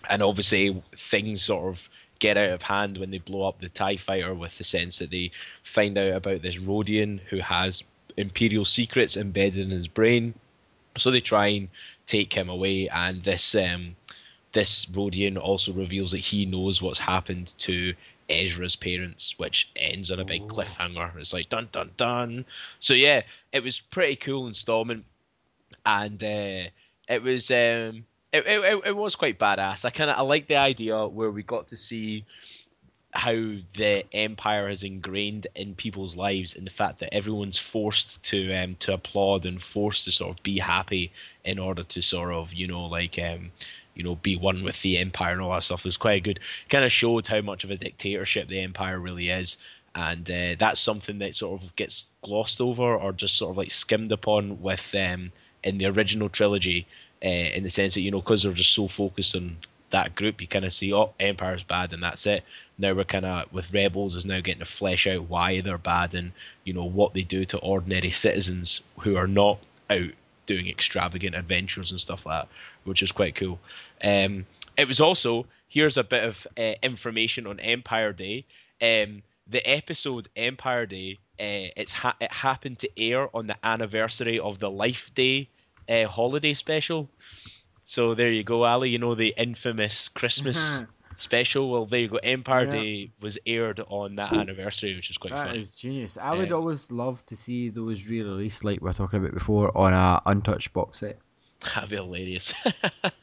[0.08, 3.98] and obviously, things sort of get out of hand when they blow up the TIE
[3.98, 5.30] fighter with the sense that they
[5.62, 7.82] find out about this Rodian who has
[8.16, 10.32] Imperial secrets embedded in his brain.
[10.96, 11.68] So they try and
[12.06, 13.94] take him away, and this um,
[14.52, 17.92] this Rodian also reveals that he knows what's happened to
[18.28, 21.16] Ezra's parents, which ends on a big cliffhanger.
[21.16, 22.44] It's like dun dun dun.
[22.80, 25.04] So yeah, it was pretty cool installment,
[25.84, 26.70] and uh,
[27.08, 29.84] it was um, it, it it was quite badass.
[29.84, 32.24] I kind of I like the idea where we got to see
[33.16, 38.52] how the empire has ingrained in people's lives and the fact that everyone's forced to
[38.52, 41.10] um to applaud and forced to sort of be happy
[41.44, 43.50] in order to sort of you know like um
[43.96, 45.84] you know be one with the empire and all that stuff.
[45.84, 46.38] Was quite good.
[46.68, 49.56] Kind of showed how much of a dictatorship the empire really is.
[49.94, 53.70] And uh, that's something that sort of gets glossed over or just sort of like
[53.70, 55.32] skimmed upon with um
[55.64, 56.86] in the original trilogy
[57.24, 59.56] uh, in the sense that you know because they're just so focused on
[59.90, 62.44] that group you kind of see oh empire's bad and that's it.
[62.76, 66.14] Now we're kind of with rebels is now getting to flesh out why they're bad
[66.14, 66.32] and
[66.64, 70.10] you know what they do to ordinary citizens who are not out
[70.46, 72.48] doing extravagant adventures and stuff like that,
[72.84, 73.58] which is quite cool.
[74.02, 78.44] Um, it was also here's a bit of uh, information on Empire Day.
[78.80, 84.38] Um, the episode Empire Day, uh, it's ha- it happened to air on the anniversary
[84.38, 85.48] of the Life Day
[85.88, 87.08] uh, holiday special.
[87.84, 88.90] So there you go, Ali.
[88.90, 90.82] You know the infamous Christmas
[91.18, 91.70] special.
[91.70, 92.16] Well, there you go.
[92.18, 92.70] Empire Yeah.
[92.70, 95.56] Day was aired on that anniversary, which is quite That fun.
[95.56, 96.16] is genius.
[96.20, 99.92] I would always love to see those re-released, like we were talking about before, on
[99.92, 101.18] a untouched box set.
[101.74, 102.52] That'd be hilarious.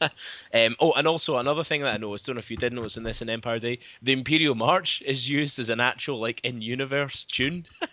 [0.52, 2.96] um, oh, and also another thing that I noticed, don't know if you did notice
[2.96, 7.24] in this in Empire Day, the Imperial March is used as an actual like in-universe
[7.26, 7.66] tune.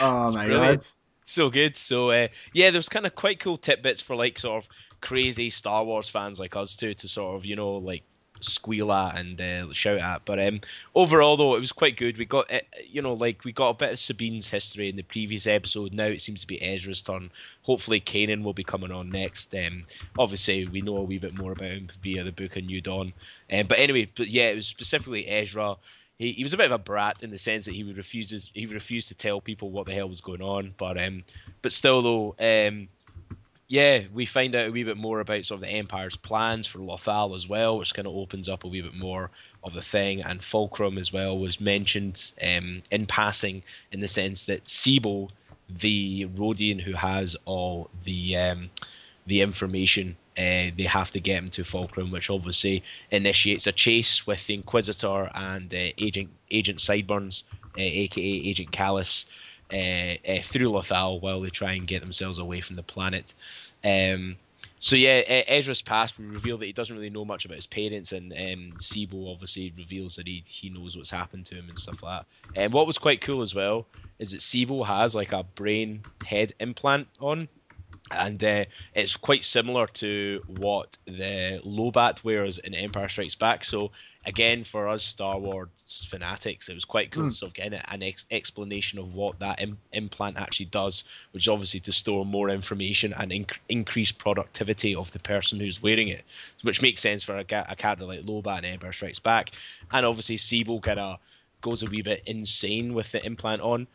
[0.00, 0.80] Oh my brilliant.
[0.80, 0.86] god!
[1.26, 1.76] so good.
[1.76, 4.70] So uh, yeah, there's kind of quite cool tidbits for like sort of
[5.02, 8.02] crazy Star Wars fans like us too to sort of you know like
[8.40, 10.24] squeal at and uh, shout at.
[10.24, 10.60] But um,
[10.94, 12.18] overall though, it was quite good.
[12.18, 15.02] We got uh, you know like we got a bit of Sabine's history in the
[15.02, 15.92] previous episode.
[15.92, 17.30] Now it seems to be Ezra's turn.
[17.62, 19.54] Hopefully, Kanan will be coming on next.
[19.54, 19.84] Um,
[20.18, 23.12] obviously we know a wee bit more about him via the book of New Dawn.
[23.52, 25.76] Um, but anyway, but yeah, it was specifically Ezra
[26.18, 28.50] he, he was a bit of a brat in the sense that he would refuses
[28.54, 30.74] he refused to tell people what the hell was going on.
[30.78, 31.24] But um,
[31.62, 32.88] but still though, um,
[33.68, 36.78] yeah, we find out a wee bit more about sort of the Empire's plans for
[36.78, 39.30] Lothal as well, which kind of opens up a wee bit more
[39.64, 40.22] of the thing.
[40.22, 45.30] And Fulcrum as well was mentioned um, in passing in the sense that Tseebo,
[45.68, 48.70] the Rodian who has all the um,
[49.26, 50.16] the information.
[50.38, 54.52] Uh, they have to get him to Fulcrum, which obviously initiates a chase with the
[54.54, 57.42] Inquisitor and uh, Agent Agent Sideburns,
[57.76, 59.24] uh, aka Agent Kallus,
[59.72, 63.34] uh, uh, through Lothal while they try and get themselves away from the planet.
[63.84, 64.36] Um,
[64.78, 66.18] so yeah, Ezra's past.
[66.18, 69.72] We reveal that he doesn't really know much about his parents, and um, Tseebo obviously
[69.76, 72.60] reveals that he he knows what's happened to him and stuff like that.
[72.60, 73.86] And what was quite cool as well
[74.18, 77.48] is that Tseebo has like a brain head implant on,
[78.10, 78.64] and uh,
[78.94, 83.64] it's quite similar to what the Lobot wears in Empire Strikes Back.
[83.64, 83.90] So
[84.24, 87.28] again, for us Star Wars fanatics, it was quite cool Hmm.
[87.30, 91.44] to sort of get an, ex- explanation of what that Im- implant actually does, which
[91.44, 96.08] is obviously to store more information and inc- increase productivity of the person who's wearing
[96.08, 96.24] it,
[96.62, 99.50] which makes sense for a, ca- a character like Lobot in Empire Strikes Back,
[99.90, 101.18] and obviously Tseebo kind of
[101.60, 103.88] goes a wee bit insane with the implant on.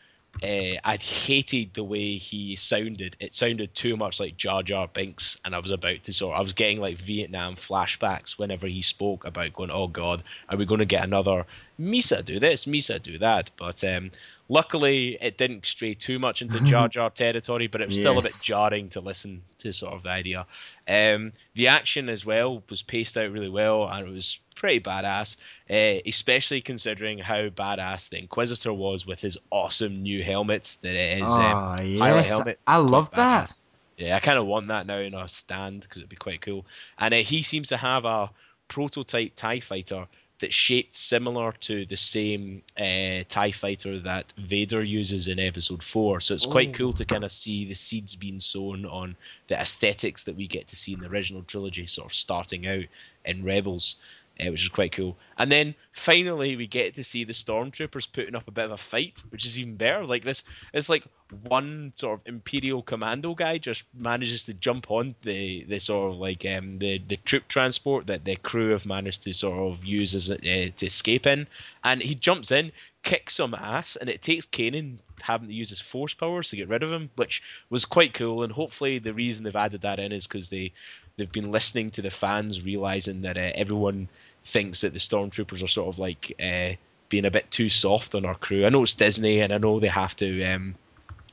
[0.43, 3.15] Uh, I hated the way he sounded.
[3.19, 6.37] It sounded too much like Jar Jar Binks, and I was about to sort.
[6.37, 10.65] I was getting like Vietnam flashbacks whenever he spoke about going, "Oh God, are we
[10.65, 11.45] going to get another
[11.79, 14.11] Misa do this, Misa do that?" But um,
[14.51, 18.21] luckily, it didn't stray too much into Jar Jar territory, but it was still a
[18.21, 20.45] bit jarring to listen to sort of the idea.
[20.87, 25.37] Um, the action as well was paced out really well, and it was pretty badass,
[25.69, 31.23] uh, especially considering how badass the Inquisitor was with his awesome new helmet that it
[31.23, 31.29] is.
[31.29, 32.59] um, Oh pilot yes, helmet.
[32.67, 33.59] I love that.
[33.97, 36.65] Yeah, I kind of want that now in a stand because it'd be quite cool.
[36.97, 38.29] And uh, he seems to have a
[38.67, 40.07] prototype Tie Fighter
[40.41, 46.19] that's shaped similar to the same uh, Tie Fighter that Vader uses in Episode Four.
[46.19, 46.73] So it's quite Oh.
[46.73, 49.15] cool to kind of see the seeds being sown on
[49.47, 52.85] the aesthetics that we get to see in the original trilogy, sort of starting out
[53.23, 53.95] in Rebels.
[54.39, 55.17] Uh, which is quite cool.
[55.37, 58.77] And then finally, we get to see the stormtroopers putting up a bit of a
[58.77, 60.03] fight, which is even better.
[60.03, 61.03] Like this, it's like
[61.47, 66.19] one sort of Imperial commando guy just manages to jump on the the sort of
[66.19, 70.15] like um, the the troop transport that the crew have managed to sort of use
[70.15, 71.45] as uh, to escape in,
[71.83, 72.71] and he jumps in,
[73.03, 76.69] kicks some ass, and it takes Kanan having to use his force powers to get
[76.69, 78.41] rid of him, which was quite cool.
[78.43, 80.73] And hopefully, the reason they've added that in is because they
[81.21, 84.09] they've been listening to the fans, realizing that uh, everyone
[84.43, 86.71] thinks that the stormtroopers are sort of like uh,
[87.09, 88.65] being a bit too soft on our crew.
[88.65, 90.43] I know it's Disney, and I know they have to.
[90.43, 90.75] Um,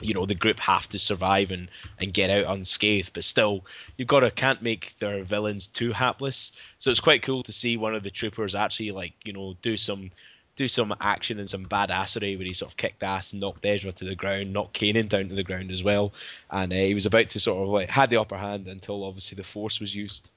[0.01, 3.65] you know the group have to survive and, and get out unscathed, but still
[3.97, 6.53] you've got to can't make their villains too hapless.
[6.79, 9.77] So it's quite cool to see one of the troopers actually like you know do
[9.77, 10.13] some
[10.59, 13.93] do some action and some badassery where he sort of kicked ass and knocked Ezra
[13.93, 16.13] to the ground, knocked Kanan down to the ground as well,
[16.51, 19.37] and uh, he was about to sort of like had the upper hand until obviously
[19.37, 20.29] the force was used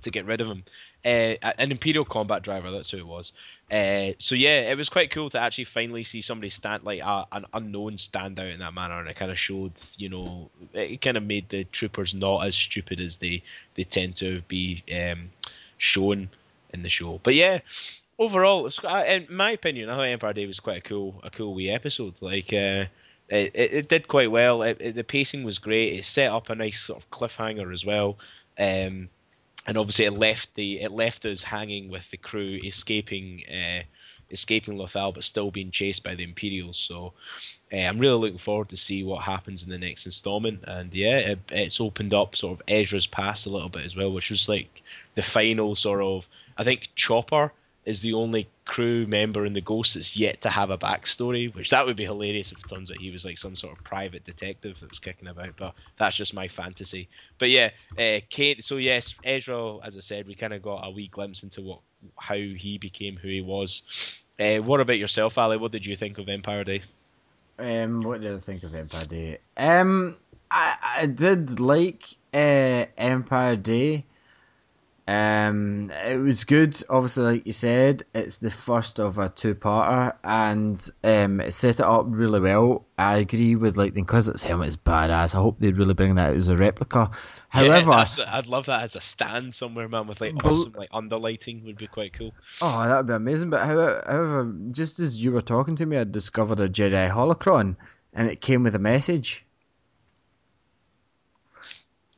[0.00, 0.62] to get rid of him.
[1.04, 3.32] Uh, an Imperial combat driver, that's who it was.
[3.70, 7.44] Uh, so yeah, it was quite cool to actually finally see somebody stand like an
[7.52, 11.16] unknown stand out in that manner, and it kind of showed, you know, it kind
[11.16, 13.42] of made the troopers not as stupid as they
[13.74, 15.30] they tend to be um,
[15.78, 16.28] shown
[16.72, 17.20] in the show.
[17.24, 17.60] But yeah,
[18.22, 21.54] overall, it's, in my opinion, I thought Empire Day was quite a cool a cool
[21.54, 22.14] wee episode.
[22.20, 22.52] Like.
[22.52, 22.86] Uh,
[23.28, 24.62] it, it, it did quite well.
[24.62, 25.94] It, it- the pacing was great.
[25.94, 28.18] It set up a nice sort of cliffhanger as well.
[28.58, 29.08] Um,
[29.66, 33.82] and obviously it left the it left us hanging with the crew escaping uh,
[34.30, 36.76] escaping Lothal but still being chased by the Imperials.
[36.76, 37.14] So
[37.72, 40.64] uh, I'm really looking forward to see what happens in the next installment.
[40.66, 44.12] And yeah, it, it's opened up sort of Ezra's past a little bit as well,
[44.12, 44.82] which was like
[45.14, 46.28] the final sort of.
[46.58, 47.50] I think Chopper
[47.84, 51.70] is the only crew member in the Ghost that's yet to have a backstory, which
[51.70, 54.24] that would be hilarious if it turns out he was like some sort of private
[54.24, 55.56] detective that was kicking about.
[55.56, 57.08] But that's just my fantasy.
[57.38, 58.62] But yeah, uh, Kate.
[58.62, 61.80] So yes, Ezra, as I said, we kind of got a wee glimpse into what
[62.16, 63.82] how he became who he was.
[64.38, 65.56] Uh, what about yourself, Ali?
[65.56, 66.82] What did you think of Empire Day?
[67.58, 69.38] Um, what did I think of Empire Day?
[69.56, 70.16] Um,
[70.50, 74.04] I I did like uh, Empire Day.
[75.08, 76.80] Um, it was good.
[76.88, 81.86] Obviously, like you said, it's the first of a two-parter, and um, it set it
[81.86, 82.86] up really well.
[82.96, 85.34] I agree with like the Inquisitor's helmet is badass.
[85.34, 87.10] I hope they really bring that out as a replica.
[87.48, 91.64] However, yeah, I'd love that as a stand somewhere, man, with like awesome like underlighting
[91.64, 92.32] would be quite cool.
[92.60, 93.50] Oh, that would be amazing.
[93.50, 97.74] But however, however, just as you were talking to me, I discovered a Jedi holocron,
[98.12, 99.44] and it came with a message,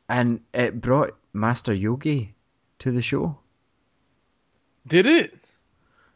[0.07, 2.34] and it brought Master Yogi
[2.79, 3.39] to the show.
[4.87, 5.39] Did it?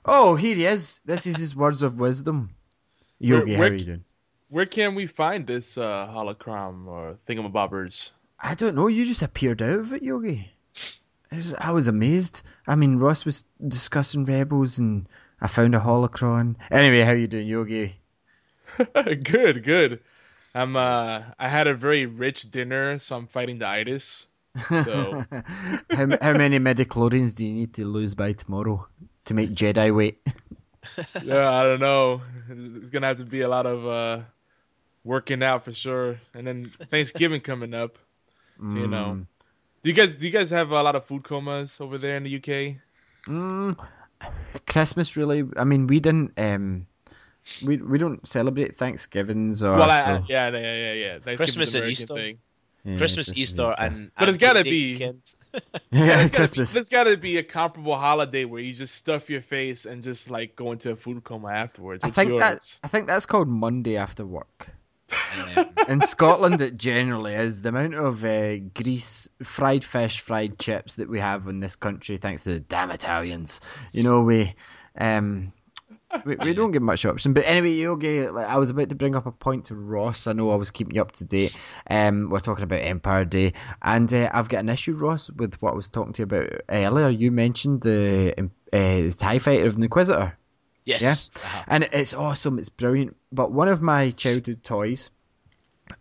[0.05, 0.99] Oh, here he is.
[1.05, 2.51] This is his words of wisdom.
[3.19, 4.03] Yogi, Where- how are you doing?
[4.49, 8.11] Where can we find this uh, holocron or thingamabobbers?
[8.39, 8.87] I don't know.
[8.87, 10.51] You just appeared out of it, Yogi.
[11.31, 12.41] I was, I was amazed.
[12.65, 15.07] I mean, Ross was discussing Rebels, and
[15.39, 16.55] I found a holocron.
[16.71, 17.97] Anyway, how you doing, Yogi?
[19.23, 19.99] good, good.
[20.55, 24.25] I'm uh I had a very rich dinner, so I'm fighting the itis.
[24.67, 25.25] So
[25.91, 28.87] how, how many midichlorians do you need to lose by tomorrow
[29.25, 30.19] to make Jedi weight?
[31.23, 32.21] yeah, I don't know.
[32.49, 34.21] It's gonna have to be a lot of uh
[35.03, 36.19] working out for sure.
[36.33, 37.97] And then Thanksgiving coming up.
[38.59, 39.17] So, you know.
[39.17, 39.25] Mm.
[39.81, 42.23] Do you guys do you guys have a lot of food comas over there in
[42.23, 42.75] the UK?
[43.27, 43.77] Mm,
[44.67, 45.43] Christmas really.
[45.55, 46.37] I mean, we didn't.
[46.37, 46.87] Um,
[47.63, 50.09] we we don't celebrate Thanksgivings or well, I, so.
[50.09, 51.35] I- yeah, yeah, yeah, yeah.
[51.35, 52.13] Christmas and Easter.
[52.13, 52.39] Thing.
[52.83, 55.21] Yeah, Christmas, Easter, and But and it's gotta be- weekend.
[55.53, 55.61] yeah,
[55.91, 56.71] There's gotta, Christmas.
[56.71, 60.29] be, there's gotta be a comparable holiday where you just stuff your face and just
[60.29, 62.03] like go into a food coma afterwards.
[62.03, 62.39] I think yours?
[62.41, 64.69] that I think that's called Monday after work.
[65.87, 71.09] In Scotland, it generally is the amount of uh, grease, fried fish, fried chips that
[71.09, 73.59] we have in this country, thanks to the damn Italians.
[73.91, 74.53] You know, we
[74.99, 75.51] um,
[76.25, 77.33] we, we don't give much option.
[77.33, 80.27] But anyway, Yogi, like, I was about to bring up a point to Ross.
[80.27, 81.55] I know I was keeping you up to date.
[81.89, 85.73] Um, we're talking about Empire Day, and uh, I've got an issue, Ross, with what
[85.73, 87.09] I was talking to you about earlier.
[87.09, 90.37] You mentioned the um, uh, the Tie Fighter of the Inquisitor.
[90.85, 91.01] yes.
[91.01, 91.11] Yeah.
[91.11, 91.63] uh-huh.
[91.67, 93.15] And it's awesome, it's brilliant.
[93.31, 95.09] But one of my childhood toys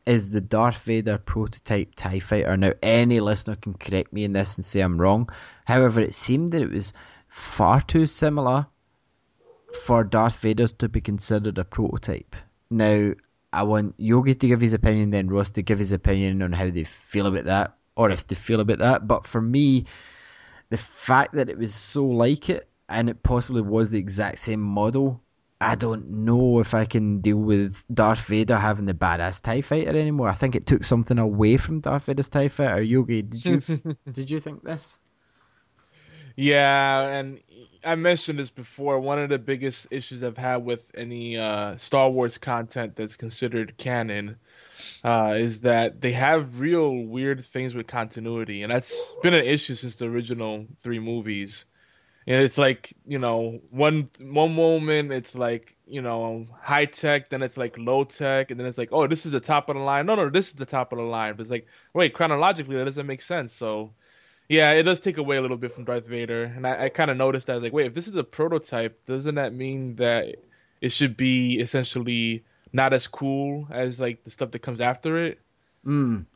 [0.07, 2.57] is the Darth Vader prototype TIE fighter.
[2.57, 5.29] Now, any listener can correct me in this and say I'm wrong.
[5.65, 6.93] However, it seemed that it was
[7.29, 8.67] far too similar
[9.73, 12.35] for Darth Vader's to be considered a prototype.
[12.71, 13.13] Now,
[13.53, 16.71] I want Yogi to give his opinion, then Ross to give his opinion on how
[16.71, 19.09] they feel about that, or if they feel about that.
[19.09, 19.85] But for me,
[20.71, 24.61] the fact that it was so like it and it possibly was the exact same
[24.61, 25.23] model,
[25.61, 29.91] I don't know if I can deal with Darth Vader having the badass Tie Fighter
[29.91, 30.29] anymore.
[30.29, 32.83] I think it took something away from Darth Vader's Tie Fighter.
[32.83, 35.01] Yogi, did you did you think this?
[36.41, 37.41] Yeah, and
[37.83, 39.01] I mentioned this before.
[39.01, 43.77] One of the biggest issues I've had with any uh, Star Wars content that's considered
[43.77, 44.37] canon
[45.03, 49.75] uh, is that they have real weird things with continuity, and that's been an issue
[49.75, 51.65] since the original three movies.
[52.29, 57.43] And it's like you know, one one moment it's like you know high tech, then
[57.43, 59.83] it's like low tech, and then it's like oh this is the top of the
[59.83, 60.07] line.
[60.07, 61.33] No, no, this is the top of the line.
[61.33, 63.53] But it's like wait chronologically that doesn't make sense.
[63.53, 63.93] So
[64.49, 67.11] yeah, it does take away a little bit from Darth Vader, and I, I kind
[67.11, 67.63] of noticed that.
[67.63, 70.37] Like, wait, if this is a prototype, doesn't that mean that
[70.81, 75.41] it should be essentially not as cool as like the stuff that comes after it?
[75.87, 76.27] Mm.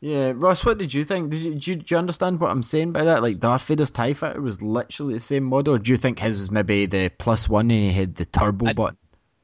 [0.00, 1.30] Yeah, Ross, what did you think?
[1.30, 3.22] Did you, did you, do you understand what I'm saying by that?
[3.22, 6.36] Like Darth Vader's Tie Fighter was literally the same model, or do you think his
[6.36, 8.96] was maybe the plus one and he had the turbo I- button?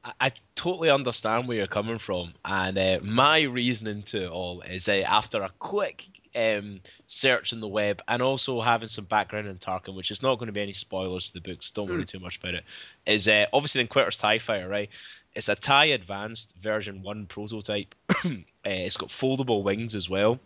[0.05, 4.61] I, I totally understand where you're coming from, and uh, my reasoning to it all
[4.61, 9.47] is uh, after a quick um, search on the web and also having some background
[9.47, 11.71] in Tarkin, which is not going to be any spoilers to the books.
[11.71, 12.63] Don't worry too much about it.
[13.05, 14.89] Is uh, obviously the Inquisitor's Tie Fighter, right?
[15.35, 17.95] It's a Tie Advanced version one prototype.
[18.25, 18.29] uh,
[18.63, 20.39] it's got foldable wings as well,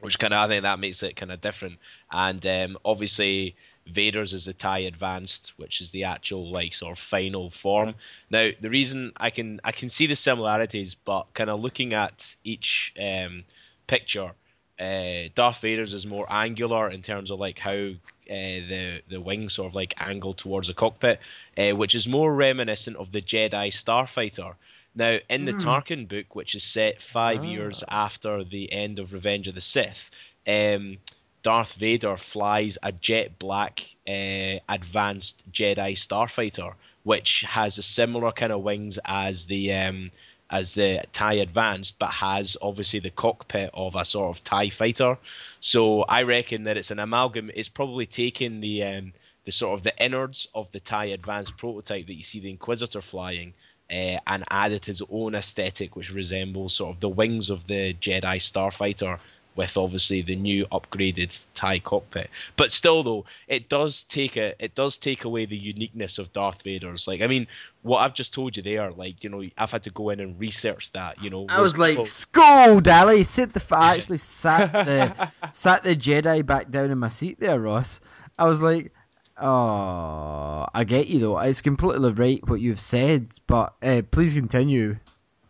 [0.00, 1.78] which kind of I think that makes it kind of different.
[2.10, 3.56] And um, obviously
[3.90, 7.94] Vader's is a tie advanced, which is the actual like sort of final form.
[8.30, 12.36] Now, the reason I can I can see the similarities, but kind of looking at
[12.44, 13.44] each um,
[13.86, 14.32] picture,
[14.80, 17.94] uh, Darth Vader's is more angular in terms of like how uh,
[18.28, 21.20] the the wings sort of like angle towards the cockpit,
[21.56, 24.54] uh, which is more reminiscent of the Jedi Starfighter.
[24.94, 29.46] Now, in the Tarkin book, which is set five years after the end of Revenge
[29.46, 30.10] of the Sith,
[30.46, 30.98] um,
[31.42, 36.74] Darth Vader flies a jet black uh, advanced Jedi starfighter,
[37.04, 40.10] which has a similar kind of wings as the um,
[40.50, 45.18] as the Tie Advanced, but has obviously the cockpit of a sort of Tie fighter.
[45.60, 47.50] So I reckon that it's an amalgam.
[47.54, 49.12] It's probably taken the um,
[49.44, 53.00] the sort of the innards of the Tie Advanced prototype that you see the Inquisitor
[53.00, 53.54] flying.
[53.90, 58.36] Uh, and added his own aesthetic, which resembles sort of the wings of the Jedi
[58.36, 59.18] starfighter,
[59.58, 62.30] with obviously the new upgraded tie cockpit.
[62.56, 66.62] But still, though, it does take a it does take away the uniqueness of Darth
[66.62, 67.08] Vader's.
[67.08, 67.48] Like, I mean,
[67.82, 70.38] what I've just told you there, like, you know, I've had to go in and
[70.38, 71.20] research that.
[71.22, 73.62] You know, I was like, "Skull, Dally!" Sit the.
[73.74, 78.00] I actually sat the sat the Jedi back down in my seat there, Ross.
[78.38, 78.92] I was like,
[79.36, 81.38] "Oh, I get you though.
[81.40, 84.98] It's completely right what you've said, but uh, please continue."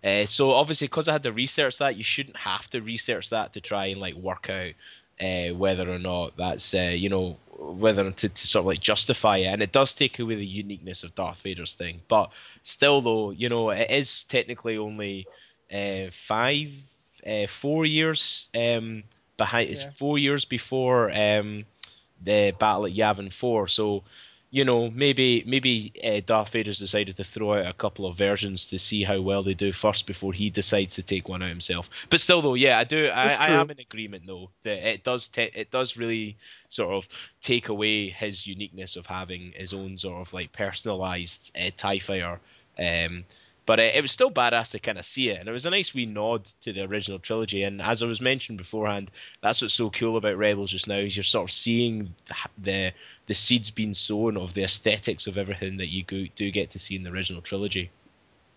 [0.02, 3.52] Uh, so obviously, because I had to research that, you shouldn't have to research that
[3.54, 4.72] to try and like work out
[5.20, 9.38] uh, whether or not that's uh, you know whether to, to sort of like justify
[9.38, 12.00] it, and it does take away the uniqueness of Darth Vader's thing.
[12.08, 12.30] But
[12.62, 15.26] still, though, you know, it is technically only
[15.72, 16.68] uh, five,
[17.26, 19.02] uh, four years um,
[19.36, 19.70] behind.
[19.70, 21.64] It's four years before um,
[22.22, 24.04] the battle at Yavin Four, so
[24.50, 28.64] you know, maybe maybe uh, Darth Vader's decided to throw out a couple of versions
[28.66, 31.90] to see how well they do first before he decides to take one out himself.
[32.08, 33.08] But still, though, yeah, I do.
[33.08, 36.36] I, I am in agreement though that it does te- it does really
[36.70, 37.08] sort of
[37.42, 42.40] take away his uniqueness of having his own sort of like personalized uh, Tie Fighter.
[42.78, 43.24] Um,
[43.66, 45.70] but uh, it was still badass to kind of see it, and it was a
[45.70, 47.64] nice wee nod to the original trilogy.
[47.64, 49.10] And as I was mentioned beforehand,
[49.42, 52.14] that's what's so cool about Rebels just now is you're sort of seeing
[52.56, 52.94] the
[53.28, 56.70] the, the seeds being sown of the aesthetics of everything that you go, do get
[56.72, 57.90] to see in the original trilogy.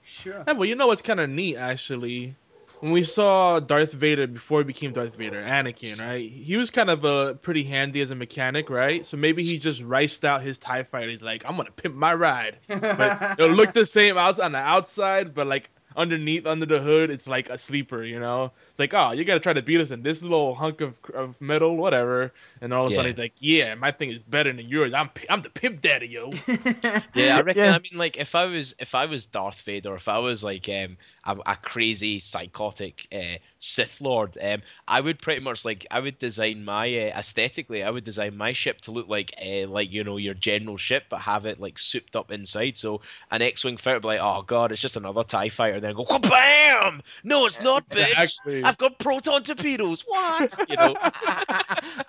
[0.03, 0.43] Sure.
[0.47, 2.36] Yeah, well, you know what's kind of neat actually.
[2.80, 6.28] When we saw Darth Vader before he became Darth Vader, Anakin, right?
[6.28, 9.05] He was kind of a pretty handy as a mechanic, right?
[9.05, 11.09] So maybe he just riced out his Tie Fighter.
[11.09, 14.57] He's like, I'm gonna pimp my ride, but it'll look the same out on the
[14.57, 18.04] outside, but like underneath, under the hood, it's like a sleeper.
[18.04, 18.52] You know?
[18.70, 21.39] It's like, oh, you gotta try to beat us in this little hunk of, of
[21.42, 22.32] metal, whatever.
[22.62, 23.12] And all of a sudden, Yeah.
[23.14, 24.94] he's like, yeah, my thing is better than yours.
[24.94, 26.30] I'm I'm the pimp daddy, yo.
[27.14, 27.64] Yeah, I reckon.
[27.64, 27.76] Yeah.
[27.76, 30.68] I mean, like if I was if I was Darth Vader, if I was like
[30.70, 35.99] um a, a crazy psychotic uh, Sith Lord, um, I would pretty much like I
[35.99, 39.91] would design my uh, aesthetically, I would design my ship to look like uh, like
[39.91, 42.76] you know your general ship, but have it like souped up inside.
[42.76, 45.80] So an X-wing fighter would be like, oh god, it's just another Tie fighter.
[45.80, 47.03] Then go, bam!
[47.24, 48.09] No, it's not, bitch.
[48.09, 48.64] Exactly.
[48.64, 50.03] I've got proton torpedoes.
[50.07, 50.55] What?
[50.68, 50.95] You know?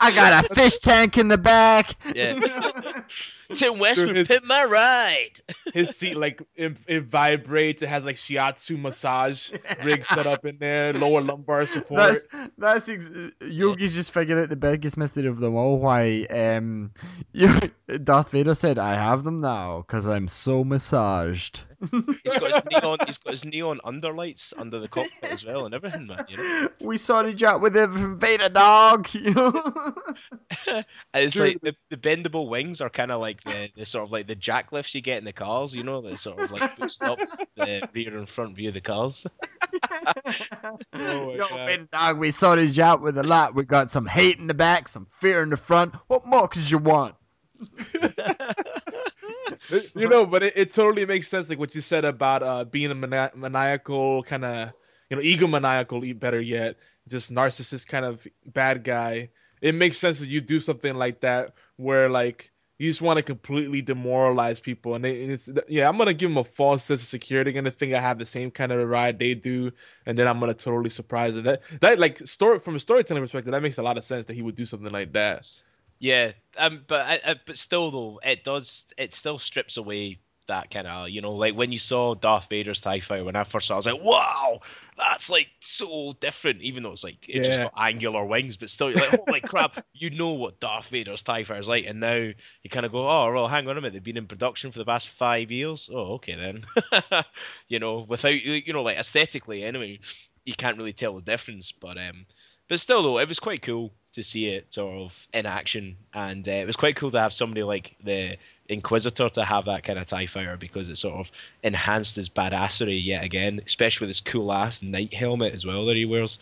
[0.00, 1.96] I got a fish tank in the back.
[2.14, 2.32] Yeah.
[3.54, 5.32] Tim Westwood, his- pimp my ride.
[5.74, 7.82] his seat like it, it vibrates.
[7.82, 9.52] It has like shiatsu massage
[9.84, 12.00] rig set up in there, lower lumbar support.
[12.00, 12.26] That's
[12.58, 13.10] that's ex-
[13.40, 15.78] Yogi's just figured out the biggest mystery of them all.
[15.78, 16.92] Why um,
[18.04, 21.60] Darth Vader said, "I have them now because I'm so massaged."
[21.90, 22.98] He's got his neon.
[23.06, 26.24] He's got his neon underlights under the cockpit as well, and everything, man.
[26.28, 29.08] You know, we sorry, Jack, with the Vader dog.
[29.14, 29.52] You know.
[30.66, 31.46] And it's Sure.
[31.48, 34.34] like the, the bendable wings are kind of like the, the sort of like the
[34.34, 35.74] jack lifts you get in the cars.
[35.74, 37.18] You know, that sort of like boost up
[37.56, 39.26] the rear and front view of the cars.
[40.94, 41.66] Oh my Yo, God.
[41.66, 43.54] Vader dog, we sorry, Jack, with a lot.
[43.54, 45.94] We got some hate in the back, some fear in the front.
[46.08, 47.14] What more could you want?
[49.94, 51.48] You know, but it, it totally makes sense.
[51.48, 54.72] Like what you said about uh, being a mani- maniacal kind of,
[55.10, 56.18] you know, egomaniacal.
[56.18, 56.76] Better yet,
[57.08, 59.30] just narcissist kind of bad guy.
[59.60, 63.22] It makes sense that you do something like that, where like you just want to
[63.22, 67.08] completely demoralize people, and they, it's yeah, I'm gonna give them a false sense of
[67.08, 67.52] security.
[67.52, 69.70] Gonna think I have the same kind of ride they do,
[70.04, 71.44] and then I'm gonna totally surprise them.
[71.44, 74.34] That that like story from a storytelling perspective, that makes a lot of sense that
[74.34, 75.48] he would do something like that.
[76.02, 80.68] Yeah, um, but I, I, but still though, it does it still strips away that
[80.72, 83.68] kind of you know like when you saw Darth Vader's Tie Fighter when I first
[83.68, 84.58] saw, it, I was like, wow,
[84.98, 86.60] that's like so different.
[86.60, 89.78] Even though it's like it just got angular wings, but still you're like, holy crap,
[89.92, 93.08] you know what Darth Vader's Tie Fighter is like, and now you kind of go,
[93.08, 95.88] oh well, hang on a minute, they've been in production for the past five years.
[95.94, 96.64] Oh, okay then,
[97.68, 100.00] you know, without you know like aesthetically anyway,
[100.44, 102.26] you can't really tell the difference, but um.
[102.72, 106.48] But still, though, it was quite cool to see it sort of in action, and
[106.48, 108.38] uh, it was quite cool to have somebody like the
[108.70, 111.30] Inquisitor to have that kind of Tie Fighter because it sort of
[111.62, 115.96] enhanced his badassery yet again, especially with his cool ass knight helmet as well that
[115.96, 116.38] he wears.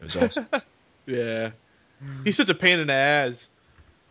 [0.00, 0.46] It was awesome.
[1.06, 1.50] Yeah.
[2.22, 3.48] He's such a pain in the ass.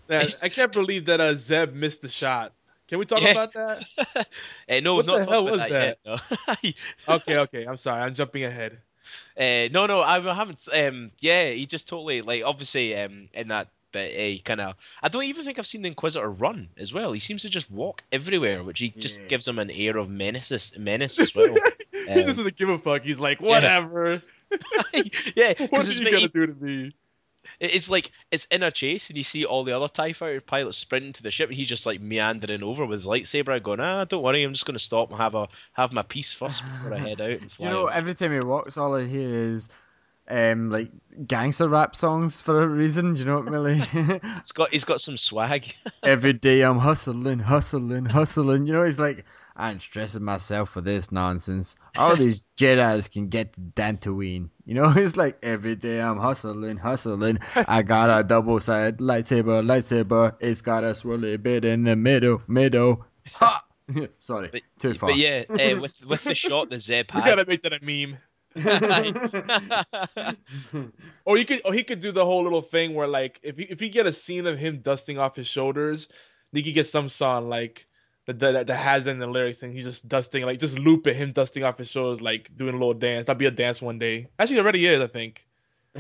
[0.09, 2.51] Man, I can't believe that uh, Zeb missed the shot.
[2.89, 3.31] Can we talk Yeah.
[3.31, 3.87] about that?
[3.97, 6.17] Uh, no, What not the talking hell about was Yet, no.
[7.15, 7.63] Okay, okay.
[7.63, 8.01] I'm sorry.
[8.01, 8.79] I'm jumping ahead.
[9.37, 10.59] Uh, no, no, I haven't.
[10.71, 14.75] Um, yeah, he just totally like obviously um in that bit he kind of.
[15.03, 17.11] I don't even think I've seen the Inquisitor run as well.
[17.11, 19.27] He seems to just walk everywhere, which he just Yeah.
[19.27, 21.55] gives him an air of menace, menace as well.
[21.91, 23.03] he Um, just doesn't give a fuck.
[23.03, 24.21] He's like, whatever.
[25.35, 26.93] yeah, What are you gonna do to me?
[27.59, 30.77] It's like it's in a chase, and you see all the other Tie Fighter pilots
[30.77, 33.79] sprinting to the ship, and he's just like meandering over with his lightsaber, out going,
[33.79, 36.63] "Ah, don't worry, I'm just going to stop and have a have my piece first
[36.63, 38.95] before I head out and Do fly." you know, away." every time he walks, all
[38.95, 39.69] I hear is
[40.29, 40.89] um like
[41.27, 43.13] gangster rap songs for a reason.
[43.13, 43.75] Do you know what, Millie?
[43.79, 45.73] He's got he's got some swag.
[46.03, 48.65] every day I'm hustling, hustling, hustling.
[48.65, 49.25] You know, he's like,
[49.61, 51.75] I'm stressing myself for this nonsense.
[51.95, 54.49] All these Jedi's can get to Dantooine.
[54.65, 57.37] You know, it's like every day I'm hustling, hustling.
[57.55, 60.35] I got a double sided lightsaber, lightsaber.
[60.39, 63.05] It's got a swirly bit in the middle, middle.
[63.33, 63.63] Ha!
[64.17, 65.11] Sorry, But- too far.
[65.11, 67.79] But yeah, uh, with with the shot the Zeb We had, gotta make that a
[67.85, 68.17] meme.
[71.23, 73.67] Or you could, or he could do the whole little thing where, like, if you,
[73.69, 76.07] if you get a scene of him dusting off his shoulders,
[76.51, 77.85] you could get some song like
[78.27, 81.31] that that, that has in the lyrics, and he's just dusting, like, just looping him
[81.31, 83.27] dusting off his shoulders, like doing a little dance.
[83.27, 84.27] That'll be a dance one day.
[84.39, 85.47] Actually, it already is, I think.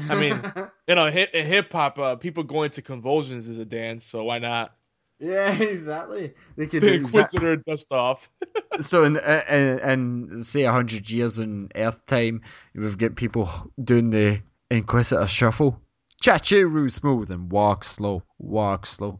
[0.09, 0.39] I mean,
[0.87, 4.23] you know, hip, in hip hop, uh, people going to convulsions is a dance, so
[4.23, 4.75] why not?
[5.19, 6.33] yeah, exactly.
[6.55, 8.29] They could The do exact- Inquisitor dust off.
[8.81, 12.41] so in, in, in say a hundred years in Earth time,
[12.73, 13.49] we've got people
[13.83, 14.41] doing the
[14.71, 15.79] Inquisitor shuffle.
[16.21, 19.19] Cha-choo smooth and walk slow, walk slow.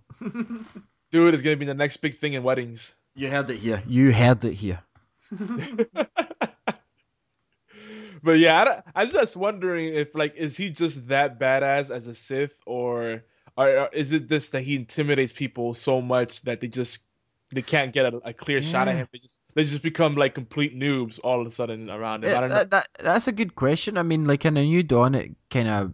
[1.12, 2.95] Dude, it's gonna be the next big thing in weddings.
[3.16, 3.84] You heard it here.
[3.86, 4.82] You heard it here.
[8.24, 12.14] But yeah, I, am just wondering if like is he just that badass as a
[12.14, 13.24] Sith, or,
[13.57, 16.99] or, or is it just that he intimidates people so much that they just
[17.51, 19.07] they can't get a, a clear shot at him?
[19.11, 22.29] They just they just become like complete noobs all of a sudden around him.
[22.29, 22.55] I Yeah, don't know.
[22.55, 23.97] that, that, that's a good question.
[23.97, 25.91] I mean, like in a New Dawn, it kind of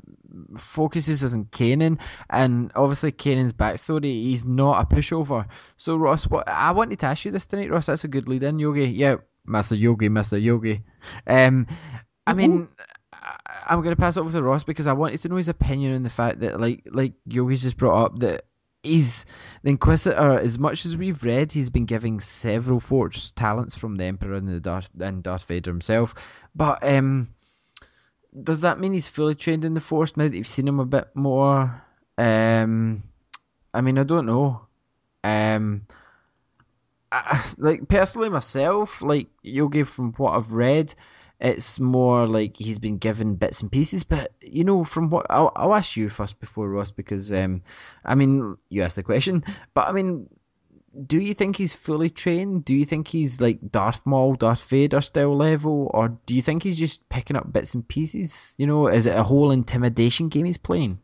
[0.60, 2.00] focuses on Kanan,
[2.30, 4.04] and obviously Kanan's backstory.
[4.04, 5.48] He's not a pushover.
[5.78, 7.88] So Ross, what I wanted to ask you this tonight, Ross.
[7.88, 8.86] That's a good lead in, Yogi.
[8.88, 10.84] Yeah, Master Yogi, Master Yogi.
[11.26, 11.68] Um,
[12.26, 12.68] I mean.
[12.78, 13.36] I-
[13.70, 16.04] I'm gonna pass it over to Ross because I wanted to know his opinion on
[16.04, 18.46] the fact that, like, like Yogi's just brought up that
[18.84, 19.26] he's
[19.64, 20.40] the Inquisitor.
[20.40, 24.48] As much as we've read, he's been giving several force talents from the Emperor and
[24.48, 26.14] the Darth and Darth Vader himself.
[26.56, 27.30] But um,
[28.44, 30.86] does that mean he's fully trained in the Force now that you've seen him a
[30.86, 31.82] bit more?
[32.18, 33.04] Um,
[33.74, 34.62] I mean, I don't know.
[35.24, 35.86] Um,
[37.12, 40.94] I, like personally myself, like Yogi, from what I've read,
[41.40, 44.04] it's more like he's been given bits and pieces.
[44.04, 47.62] But you know, from what I'll, I'll ask you first before Ross, because um,
[48.06, 50.28] I mean, you asked the question, but I mean,
[51.06, 52.66] do you think he's fully trained?
[52.66, 56.64] Do you think he's like Darth Maul, Darth Vader style level, or do you think
[56.64, 58.56] he's just picking up bits and pieces?
[58.58, 61.00] You know, is it a whole intimidation game he's playing?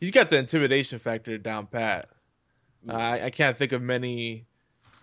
[0.00, 2.08] He's got the intimidation factor down pat.
[2.88, 4.46] I I can't think of many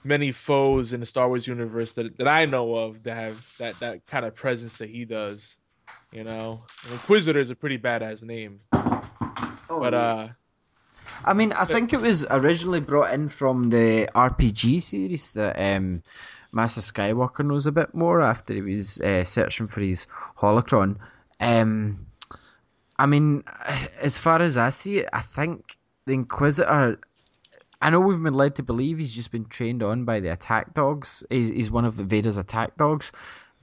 [0.05, 3.79] many foes in the Star Wars universe that, that I know of that have that,
[3.79, 5.57] that kind of presence that he does.
[6.11, 10.27] You know, An Inquisitor is a pretty badass name, but uh,
[11.25, 16.03] I mean, I think it was originally brought in from the RPG series that um,
[16.51, 20.97] Master Skywalker knows a bit more after he was uh, searching for his holocron.
[21.39, 22.05] Um,
[22.99, 23.43] I mean,
[23.99, 26.99] as far as I see it, I think the Inquisitor.
[27.83, 30.73] I know we've been led to believe he's just been trained on by the attack
[30.73, 31.23] dogs.
[31.29, 33.11] He's, he's one of Vader's attack dogs.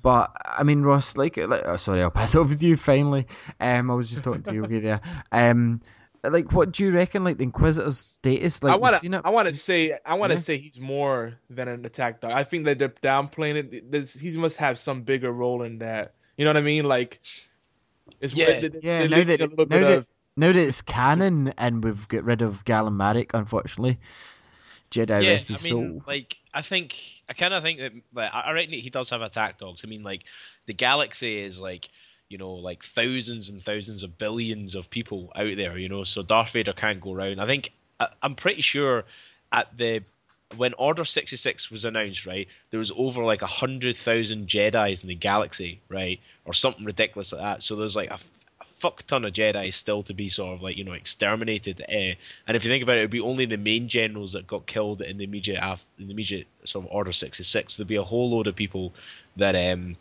[0.02, 3.26] But I mean, Ross, like, like oh, sorry, I'll pass it over to you finally.
[3.60, 5.00] Um, I was just talking to Yogi there.
[5.32, 5.80] Um,
[6.22, 7.24] like, what do you reckon?
[7.24, 8.62] Like the Inquisitor's status?
[8.62, 9.22] Like, I want seen to it.
[9.24, 10.42] I want to say I want to Yeah.
[10.44, 12.32] say he's more than an attack dog.
[12.32, 13.90] I think that they're downplaying it.
[13.90, 16.14] There's, he must have some bigger role in that.
[16.36, 16.84] You know what I mean?
[16.84, 17.20] Like,
[18.20, 18.60] it's Yeah.
[18.60, 20.10] they- they- Yeah, they're now that- a little now bit that- of
[20.40, 23.98] Now that it's canon and we've got rid of Galen Marek, unfortunately,
[24.90, 26.02] Jedi yeah, rest his I mean, soul.
[26.06, 26.96] like I think
[27.28, 29.82] I kind of think that like, I reckon he does have attack dogs.
[29.84, 30.24] I mean, like
[30.64, 31.90] the galaxy is like
[32.30, 35.76] you know like thousands and thousands of billions of people out there.
[35.76, 37.38] You know, so Darth Vader can't go around.
[37.38, 39.04] I think I, I'm pretty sure
[39.52, 40.02] at the
[40.56, 45.10] when Order 66 was announced, right, there was over like a hundred thousand Jedi's in
[45.10, 47.62] the galaxy, right, or something ridiculous like that.
[47.62, 48.18] So there's like a
[48.80, 51.82] fuck ton of Jedi still to be sort of like you know exterminated.
[51.88, 52.14] Uh,
[52.46, 55.02] and if you think about it, it'd be only the main generals that got killed
[55.02, 57.76] in the immediate af- in the immediate sort of Order 66.
[57.76, 58.92] There'd be a whole load of people
[59.36, 59.96] that um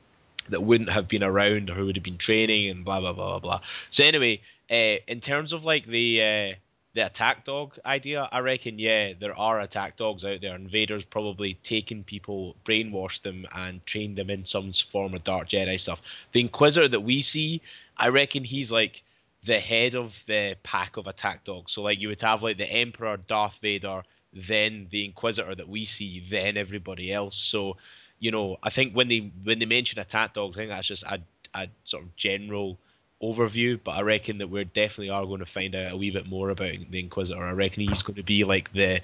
[0.47, 3.29] that wouldn't have been around or who would have been training and blah blah blah
[3.31, 3.61] blah blah.
[3.91, 6.55] So anyway, uh, in terms of like the uh,
[6.95, 11.53] the attack dog idea, I reckon, yeah, there are attack dogs out there, Invaders probably
[11.63, 16.01] taken people, brainwashed them, and trained them in some form of Dark Jedi stuff.
[16.31, 17.61] The Inquisitor that we see,
[17.99, 19.03] I reckon he's like
[19.45, 21.73] the head of the pack of attack dogs.
[21.73, 25.85] So, like, you would have like the Emperor, Darth Vader, then the Inquisitor that we
[25.85, 27.35] see, then everybody else.
[27.35, 27.77] So,
[28.19, 31.03] you know, I think when they when they mention attack dogs, I think that's just
[31.03, 31.19] a,
[31.53, 32.77] a sort of general
[33.21, 36.27] overview, but I reckon that we definitely are going to find out a wee bit
[36.27, 37.43] more about the Inquisitor.
[37.43, 39.01] I reckon he's going to be like the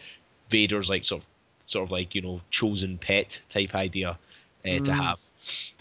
[0.50, 1.28] Vader's like sort of
[1.68, 4.86] sort of like you know chosen pet type idea uh, mm.
[4.86, 5.20] to have.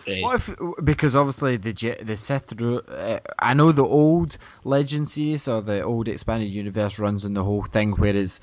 [0.06, 0.54] Uh, what if
[0.84, 6.08] because obviously the the Sith uh, I know the old Legend series or the old
[6.08, 8.40] expanded universe runs on the whole thing, whereas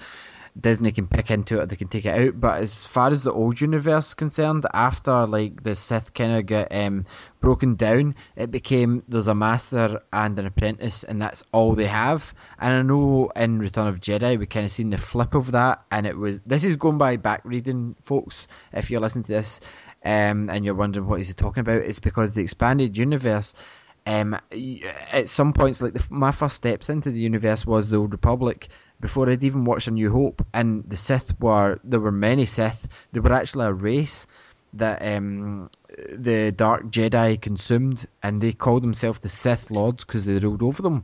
[0.60, 2.40] Disney can pick into it, they can take it out.
[2.40, 6.46] But as far as the old universe is concerned, after like the Sith kind of
[6.46, 7.06] got um,
[7.40, 12.34] broken down, it became there's a master and an apprentice, and that's all they have.
[12.60, 15.84] And I know in Return of Jedi we kind of seen the flip of that,
[15.92, 18.48] and it was this is going by back reading, folks.
[18.74, 19.62] If you're listening to this,
[20.04, 23.54] um, and you're wondering what he's talking about, it's because the expanded universe.
[24.08, 24.36] Um,
[25.12, 28.68] at some points, like the, my first steps into the universe was the Old Republic,
[28.99, 32.88] before I'd even watched A New Hope, and the Sith were there were many Sith.
[33.12, 34.26] They were actually a race
[34.74, 35.70] that um,
[36.12, 40.82] the Dark Jedi consumed, and they called themselves the Sith Lords because they ruled over
[40.82, 41.04] them.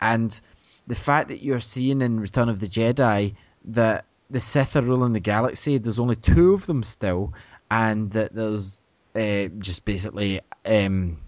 [0.00, 0.40] And
[0.86, 3.34] the fact that you're seeing in Return of the Jedi
[3.66, 7.32] that the Sith are ruling the galaxy, there's only two of them still,
[7.72, 8.82] and that there's
[9.16, 11.18] uh, just basically um,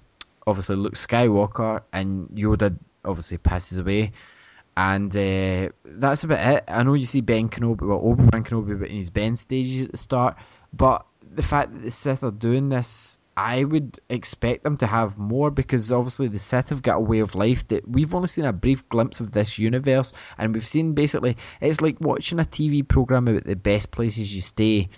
[0.47, 4.13] obviously Luke Skywalker and Yoda obviously passes away.
[4.77, 6.65] And uh, that's about it.
[6.69, 9.87] I know you see Ben Kenobi, well, Obi Wan Kenobi but in his Ben stages
[9.87, 10.37] at the start,
[10.75, 15.17] but the fact that the Sith are doing this, I would expect them to have
[15.17, 18.45] more because obviously the Sith have got a way of life that we've only seen
[18.45, 22.87] a brief glimpse of this universe, and we've seen basically it's like watching a TV
[22.87, 24.91] program about the best places you stay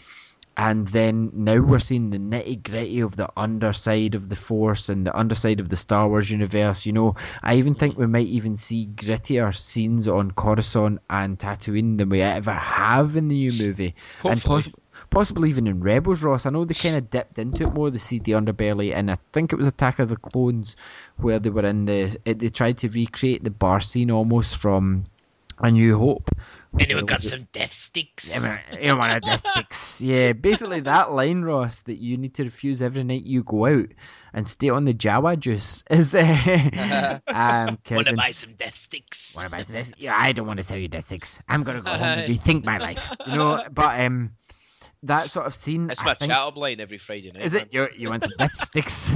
[0.56, 5.06] and then now we're seeing the nitty gritty of the underside of the Force and
[5.06, 6.86] the underside of the Star Wars universe.
[6.86, 11.98] You know, I even think we might even see grittier scenes on Coruscant and Tatooine
[11.98, 14.32] than we ever have in the new movie, Hopefully.
[14.32, 14.82] and possibly.
[15.10, 16.46] Possibly even in Rebels, Ross.
[16.46, 19.52] I know they kind of dipped into it more, the seedy underbelly, and I think
[19.52, 20.74] it was Attack of the Clones
[21.18, 22.16] where they were in the.
[22.24, 25.04] It, they tried to recreate the bar scene almost from
[25.58, 26.30] A New Hope,
[26.78, 28.34] Anyone got some death sticks?
[28.34, 30.00] Yeah, anyone want death sticks?
[30.00, 33.88] Yeah, basically that line, Ross, that you need to refuse every night you go out
[34.34, 36.14] and stay on the Jawa juice is.
[36.14, 39.34] Uh, um, want to buy some death sticks?
[39.34, 39.92] Want to buy some death?
[39.96, 41.40] Yeah, I don't want to sell you death sticks.
[41.48, 43.10] I'm gonna go home and rethink my life.
[43.26, 44.32] You know, but um,
[45.02, 45.86] that sort of scene.
[45.86, 47.42] That's my think, chat up line every Friday night.
[47.42, 47.72] Is it?
[47.72, 49.10] You you want some death sticks?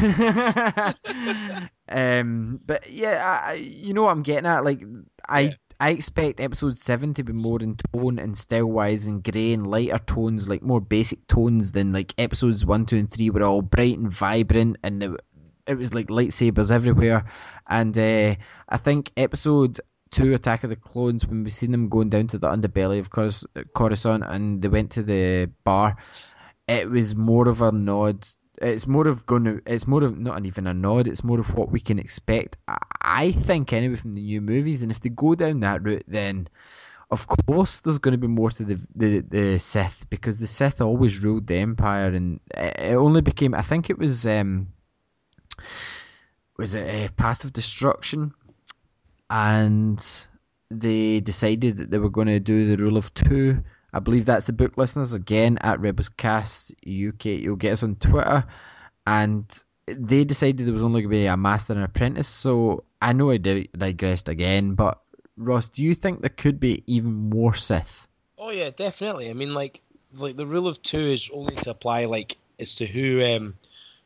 [1.88, 4.64] um, but yeah, I, you know what I'm getting at.
[4.64, 4.82] Like
[5.28, 5.40] I.
[5.40, 9.54] Yeah I expect episode seven to be more in tone and style wise and grey
[9.54, 13.42] and lighter tones, like more basic tones than like episodes one, two, and three were
[13.42, 15.10] all bright and vibrant and it,
[15.66, 17.24] it was like lightsabers everywhere.
[17.66, 18.34] And uh,
[18.68, 22.38] I think episode two, Attack of the Clones, when we seen them going down to
[22.38, 23.08] the underbelly of
[23.72, 25.96] Coruscant and they went to the bar,
[26.68, 28.28] it was more of a nod
[28.60, 31.54] it's more of going to it's more of not even a nod it's more of
[31.54, 32.56] what we can expect
[33.02, 36.46] i think anyway from the new movies and if they go down that route then
[37.10, 40.80] of course there's going to be more to the, the the sith because the sith
[40.80, 44.68] always ruled the empire and it only became i think it was um
[46.60, 48.32] was it a path of destruction?
[49.30, 50.04] And
[50.70, 54.46] they decided that they were going to do the rule of two I believe that's
[54.46, 57.24] the book listeners again at Rebelscast UK.
[57.42, 58.44] You'll get us on Twitter,
[59.06, 59.44] and
[59.86, 62.28] they decided there was only going to be a master and apprentice.
[62.28, 65.00] So I know I digressed again, but
[65.36, 68.06] Ross, do you think there could be even more Sith?
[68.38, 69.30] Oh yeah, definitely.
[69.30, 69.80] I mean, like,
[70.16, 73.54] like the rule of two is only to apply like as to who um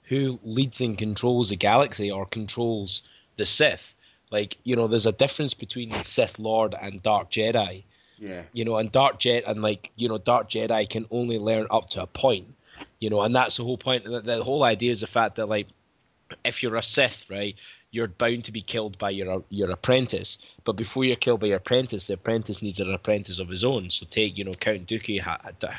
[0.05, 3.03] who leads and controls the galaxy or controls
[3.37, 3.95] the Sith.
[4.31, 7.85] Like, you know, there's a difference between Sith Lord and Dark Jedi
[8.19, 8.43] yeah.
[8.53, 11.91] You know, and Dark Jet and like you know, Dark Jedi can only learn up
[11.91, 12.55] to a point.
[13.01, 14.05] You know, and that's the whole point.
[14.05, 15.69] The, the whole idea is the fact that like,
[16.45, 17.55] if you're a Sith, right,
[17.91, 20.39] you're bound to be killed by your your apprentice.
[20.65, 23.91] But before you're killed by your apprentice, the apprentice needs an apprentice of his own.
[23.91, 25.23] So take you know Count Dooku.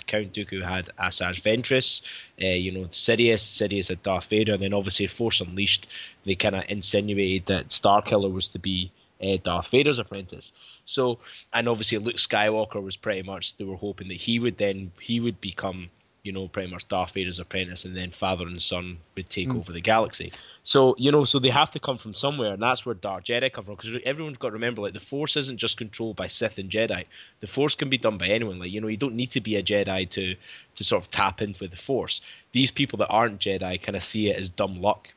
[0.08, 2.02] Count Dooku had Asajj Ventress.
[2.42, 3.42] Uh, you know Sidious.
[3.42, 4.54] Sidious had Darth Vader.
[4.54, 5.88] And then obviously Force Unleashed.
[6.26, 8.92] They kind of insinuated that Starkiller was to be
[9.24, 10.52] uh, Darth Vader's apprentice.
[10.86, 11.20] So,
[11.54, 15.20] and obviously Luke Skywalker was pretty much they were hoping that he would then he
[15.20, 15.90] would become
[16.24, 19.60] you know, pretty much Darth Vader's apprentice, and then father and son would take Mm.
[19.60, 20.32] over the galaxy.
[20.64, 23.54] So you know, so they have to come from somewhere, and that's where Dark Jedi
[23.54, 23.76] come from.
[23.76, 27.06] Because everyone's got to remember, like the Force isn't just controlled by Sith and Jedi.
[27.42, 28.58] The Force can be done by anyone.
[28.58, 30.36] Like you know, you don't need to be a Jedi to
[30.74, 32.22] to sort of tap into the Force.
[32.54, 35.10] These people that aren't Jedi kind of see it as dumb luck.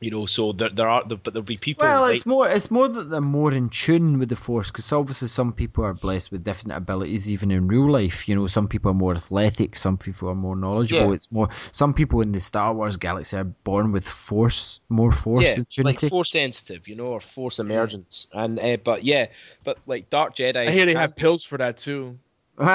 [0.00, 1.86] You know, so there, there are, but there'll be people.
[1.86, 4.90] Well, like, it's more it's more that they're more in tune with the force because
[4.92, 8.26] obviously some people are blessed with different abilities even in real life.
[8.26, 11.08] You know, some people are more athletic, some people are more knowledgeable.
[11.08, 11.14] Yeah.
[11.14, 15.58] It's more some people in the Star Wars galaxy are born with force, more force
[15.58, 19.26] yeah, like force sensitive, you know, or force emergence, and uh, but yeah,
[19.64, 20.68] but like Dark Jedi.
[20.68, 22.18] I hear they have pills for that too.
[22.58, 22.70] um,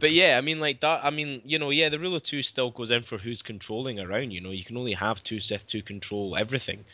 [0.00, 1.04] but yeah, I mean, like that.
[1.04, 4.00] I mean, you know, yeah, the rule of two still goes in for who's controlling
[4.00, 4.32] around.
[4.32, 6.84] You know, you can only have two Sith to control everything,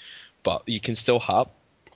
[0.42, 1.48] but you can still have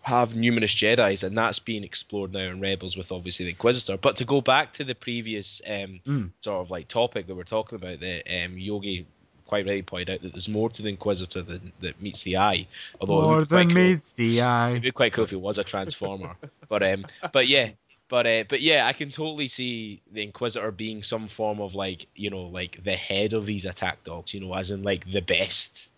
[0.03, 3.97] have numerous Jedi's, and that's being explored now in Rebels with obviously the Inquisitor.
[3.97, 6.31] But to go back to the previous um, Mm.
[6.41, 9.07] sort of like topic that we're talking about, that um, Yogi
[9.47, 12.67] quite rightly pointed out that there's more to the Inquisitor than that meets the eye.
[13.01, 14.71] Although more than cool- meets the eye.
[14.73, 16.37] It'd be quite cool if it was a transformer.
[16.69, 17.71] but um, but yeah,
[18.15, 22.07] but uh, but yeah, I can totally see the Inquisitor being some form of like
[22.15, 24.33] you know like the head of these attack dogs.
[24.33, 25.89] You know, as in like the best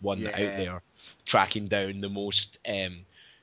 [0.00, 0.80] one out there,
[1.26, 3.00] tracking down the most um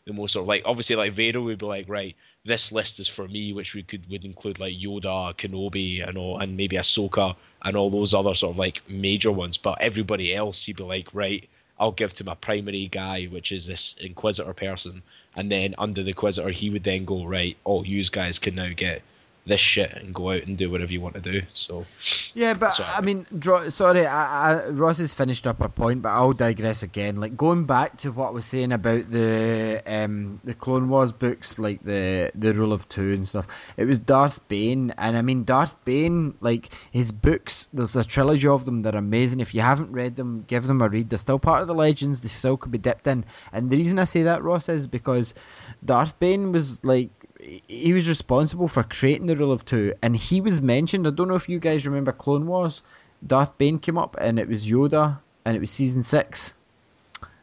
[0.08, 2.16] the most sort of like obviously like Vader would be like right.
[2.44, 6.40] This list is for me, which we could would include like Yoda, Kenobi, and all,
[6.40, 9.58] and maybe Ahsoka, and all those other sort of like major ones.
[9.58, 11.48] But everybody else, you'd be like, right,
[11.80, 15.02] I'll give to my primary guy, which is this Inquisitor person,
[15.36, 17.58] and then under the Inquisitor, he would then go right.
[17.66, 19.02] Oh, you guys can now get
[19.46, 21.42] this shit and go out and do whatever you want to do.
[21.54, 21.86] So
[22.34, 22.90] Yeah, but Sorry.
[22.90, 26.82] I mean, dro- sorry, I, I, Ross has finished up her point, but I'll digress
[26.82, 27.20] again.
[27.20, 31.60] Like going back to what I was saying about the um, the Clone Wars books,
[31.60, 33.48] like the the Rule of Two and stuff.
[33.76, 37.68] It was Darth Bane, and I mean Darth Bane, like his books.
[37.74, 39.42] There's a trilogy of them that are amazing.
[39.42, 41.10] If you haven't read them, give them a read.
[41.10, 42.22] They're still part of the legends.
[42.22, 43.26] They still could be dipped in.
[43.52, 45.34] And the reason I say that, Ross, is because
[45.84, 47.12] Darth Bane was like
[47.68, 51.08] he was responsible for creating the rule of two, and he was mentioned.
[51.08, 52.82] I don't know if you guys remember Clone Wars.
[53.26, 56.54] Darth Bane came up, and it was Yoda, and it was season six,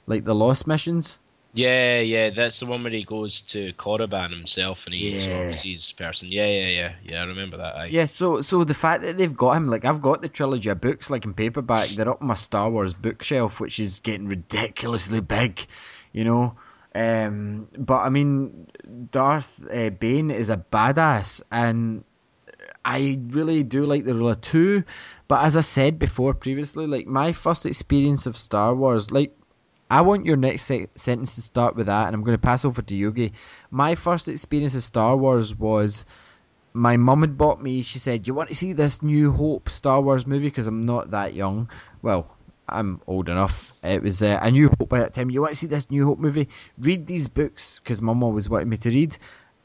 [0.06, 1.18] like the Lost missions.
[1.52, 5.48] yeah, yeah, that's the one where he goes to Korriban himself and he sort Yeah.
[5.48, 6.28] of sees person.
[6.30, 7.22] Yeah, yeah, yeah, yeah.
[7.22, 7.74] I remember that.
[7.74, 7.86] aye.
[7.90, 10.80] Yeah, so so the fact that they've got him, like I've got the trilogy of
[10.80, 11.88] books, like in paperback.
[11.88, 15.66] They're up on my Star Wars bookshelf, which is getting ridiculously big,
[16.12, 16.54] you know.
[16.94, 18.66] Um, but I mean,
[19.12, 22.04] Darth uh, Bane is a badass, and
[22.84, 24.84] I really do like the rule of two.
[25.28, 29.36] But as I said before previously, like my first experience of Star Wars, like
[29.90, 32.64] I want your next se- sentence to start with that, and I'm going to pass
[32.64, 33.32] over to Yogi.
[33.70, 36.04] My first experience of Star Wars was
[36.72, 37.82] my mum had bought me.
[37.82, 41.10] She said, "You want to see this New Hope Star Wars movie?" Because I'm not
[41.10, 41.68] that young.
[42.02, 42.36] Well,
[42.70, 43.72] I'm old enough.
[43.82, 45.30] It was uh, a New Hope by that time.
[45.30, 46.48] You want to see this New Hope movie?
[46.78, 49.18] Read these books because mum always wanted me to read.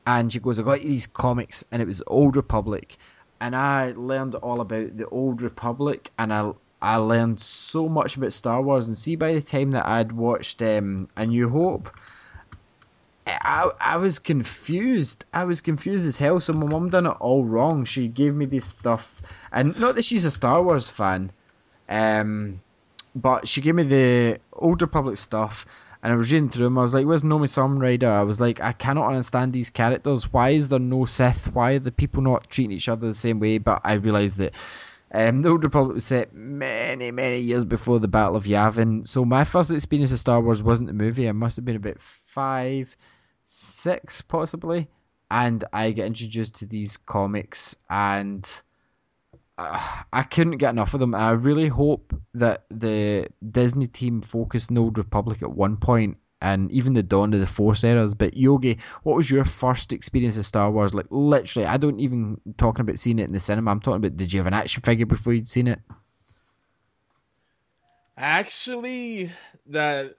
[0.08, 2.98] And she goes, "I got you these comics," and it was Old Republic,
[3.42, 6.52] and I learned all about the Old Republic, and I
[6.82, 8.88] I learned so much about Star Wars.
[8.88, 11.90] And see, by the time that I'd watched um, A New Hope.
[13.28, 15.26] I, I was confused.
[15.34, 16.40] I was confused as hell.
[16.40, 17.84] So my mum done it all wrong.
[17.84, 19.20] She gave me this stuff,
[19.52, 21.32] and not that she's a Star Wars fan,
[21.90, 22.60] um,
[23.16, 25.66] but she gave me the Old Republic stuff,
[26.04, 26.78] and I was reading through them.
[26.78, 30.32] I was like, "Where's Nomi Storm Rider?" I was like, "I cannot understand these characters.
[30.32, 31.54] Why is there no Sith?
[31.54, 34.54] Why are the people not treating each other the same way?" But I realised that.
[35.12, 39.08] Um, the Old Republic was set many, many years before the Battle of Yavin.
[39.08, 41.30] So my first experience of Star Wars wasn't the movie.
[41.30, 42.98] I must have been about five,
[43.46, 44.90] six possibly,
[45.32, 48.46] and I get introduced to these comics, and
[49.58, 51.16] uh, I couldn't get enough of them.
[51.16, 56.70] I really hope that the Disney team focused on Old Republic at one point, and
[56.72, 58.14] even the dawn of the Force eras.
[58.14, 60.94] But Yogi, what was your first experience of Star Wars?
[60.94, 63.72] Like literally, I don't even talking about seeing it in the cinema.
[63.72, 65.80] I'm talking about did you have an action figure before you'd seen it?
[68.18, 69.32] Actually,
[69.68, 70.16] that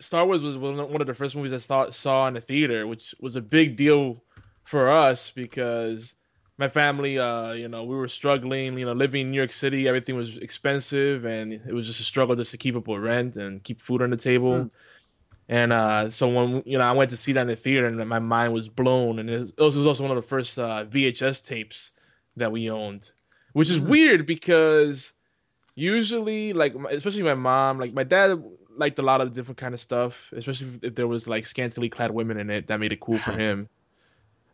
[0.00, 3.14] Star Wars was one one of the first movies I saw in the theater, which
[3.20, 4.24] was a big deal
[4.64, 6.14] for us because
[6.60, 8.78] my family, uh, you know, we were struggling.
[8.78, 12.04] You know, living in New York City, everything was expensive, and it was just a
[12.04, 14.64] struggle just to keep up with rent and keep food on the table.
[14.64, 14.70] Mm.
[15.48, 17.96] And uh, so when you know, I went to see that in the theater, and
[18.08, 19.18] my mind was blown.
[19.18, 21.92] And it was, it was also one of the first uh, VHS tapes
[22.36, 23.10] that we owned,
[23.54, 23.88] which is Mm.
[23.88, 25.14] weird because
[25.76, 28.42] usually like especially my mom like my dad
[28.76, 31.88] liked a lot of different kind of stuff especially if, if there was like scantily
[31.88, 33.68] clad women in it that made it cool for him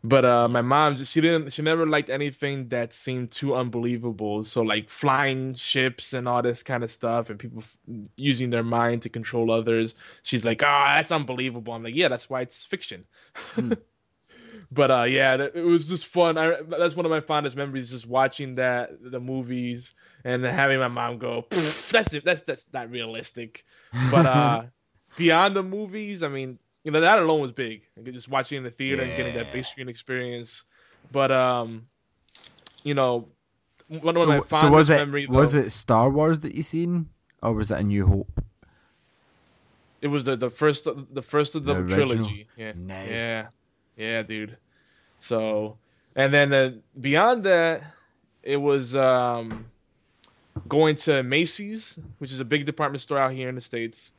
[0.09, 4.45] But uh, my mom, she didn't, she never liked anything that seemed too unbelievable.
[4.45, 7.77] So like flying ships and all this kind of stuff, and people f-
[8.15, 9.97] using their mind to control others.
[10.23, 11.73] She's like, ah, that's unbelievable.
[11.73, 13.05] I'm like, yeah, that's why it's fiction.
[14.71, 16.39] but uh, yeah, it was just fun.
[16.39, 19.93] I, that's one of my fondest memories, just watching that the movies
[20.23, 23.65] and then having my mom go, "Pfft, that's that's that's not realistic.
[24.05, 24.63] But uh,
[25.17, 27.82] beyond the movies, I mean, you know, that alone was big.
[27.97, 30.64] Like, Just watching in the theater and getting that big screen experience.
[31.11, 31.82] But um,
[32.84, 33.30] you know,
[33.89, 36.62] one of So, my so fondest was it was though, it Star Wars that you
[36.62, 37.11] seen,
[37.43, 38.45] or was it A New Hope?
[40.01, 42.49] it was the the first the first of the, The trilogy.
[42.57, 43.11] Yeah, Nice.
[43.11, 43.49] yeah,
[43.97, 44.59] yeah, dude.
[45.20, 45.78] So,
[46.14, 47.82] and then uh, beyond that,
[48.43, 49.72] it was um
[50.68, 54.12] going to Macy's, which is a big department store out here in the states,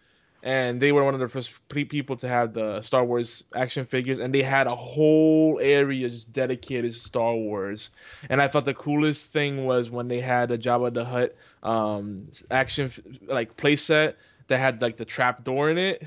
[0.43, 4.19] and they were one of the first people to have the Star Wars action figures,
[4.19, 7.89] and they had a whole area just dedicated to Star Wars.
[8.29, 12.23] And I thought the coolest thing was when they had a Jabba the Hutt um
[12.51, 14.13] action f- like playset
[14.47, 16.03] that had like the trap door in it.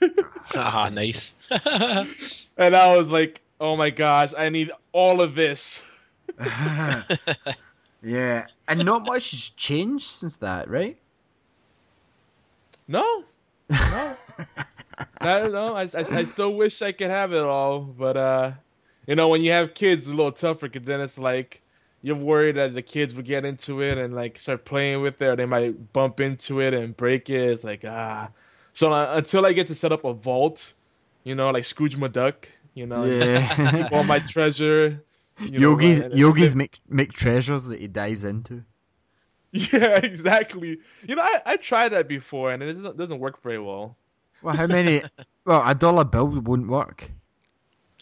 [0.54, 1.34] ah, nice.
[2.58, 5.82] And I was like, oh my gosh, I need all of this.
[8.02, 10.96] yeah, and not much has changed since that, right?
[12.88, 13.24] No,
[13.70, 14.16] no,
[15.22, 15.74] no, no.
[15.76, 18.52] I, I, I still wish I could have it all, but uh,
[19.06, 20.68] you know, when you have kids, it's a little tougher.
[20.68, 21.62] Cause then it's like
[22.02, 25.26] you're worried that the kids will get into it and like start playing with it,
[25.26, 27.50] or they might bump into it and break it.
[27.50, 28.30] It's like ah.
[28.72, 30.74] So uh, until I get to set up a vault,
[31.24, 32.44] you know, like Scrooge McDuck,
[32.74, 33.70] you know, Yeah.
[33.72, 35.02] keep all my treasure.
[35.40, 38.64] you yogis and- yogis make make treasures that he dives into.
[39.56, 40.78] Yeah, exactly.
[41.06, 43.96] You know, I, I tried that before and it doesn't, doesn't work very well.
[44.42, 45.02] Well, how many?
[45.44, 47.10] well, a dollar bill wouldn't work.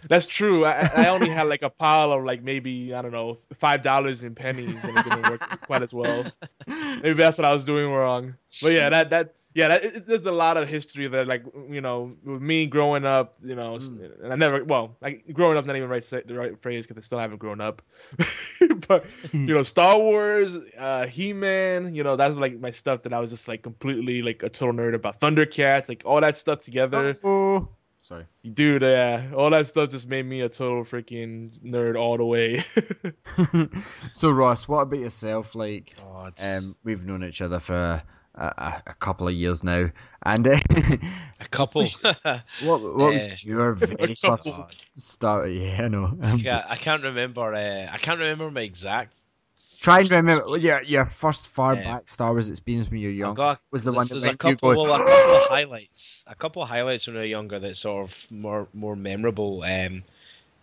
[0.08, 0.66] That's true.
[0.66, 4.22] I, I only had like a pile of like maybe I don't know five dollars
[4.22, 6.26] in pennies, and it didn't work quite as well.
[6.66, 8.34] Maybe that's what I was doing wrong.
[8.60, 11.24] But yeah, that that yeah, that, it, there's a lot of history there.
[11.24, 15.56] Like you know, with me growing up, you know, and I never well, like growing
[15.56, 17.80] up, not even right the right phrase because I still haven't grown up.
[18.88, 23.12] but you know, Star Wars, uh, He Man, you know, that's like my stuff that
[23.12, 25.20] I was just like completely like a total nerd about.
[25.20, 27.14] Thundercats, like all that stuff together.
[27.22, 27.68] Oh,
[28.00, 28.26] sorry.
[28.54, 32.60] Dude, yeah, all that stuff just made me a total freaking nerd all the way.
[34.10, 35.54] so Ross, what about yourself?
[35.54, 36.34] Like, God.
[36.40, 38.02] um, we've known each other for
[38.34, 39.86] a, a, couple of years now,
[40.22, 40.58] and uh,
[41.40, 41.84] a couple.
[42.62, 45.50] what what was your very first start?
[45.50, 46.16] Yeah, I know.
[46.20, 47.54] I'm yeah, I can't remember.
[47.54, 49.12] Uh, I can't remember my exact.
[49.80, 53.34] Try and remember your your first far back Star Wars experience when you were young.
[53.34, 55.42] got- was the there's, one there's that a made you couple, well, a couple of
[55.42, 56.24] highlights.
[56.26, 59.62] A couple of highlights when I was younger that sort of more more memorable.
[59.62, 60.02] Um,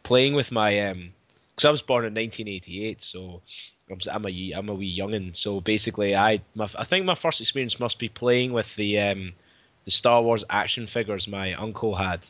[0.04, 1.14] playing with my um,
[1.56, 3.42] because I was born in 1988, so
[4.10, 5.36] I'm, a I'm a wee youngin.
[5.36, 9.34] So basically, I my, I think my first experience must be playing with the um,
[9.86, 12.22] the Star Wars action figures my uncle had.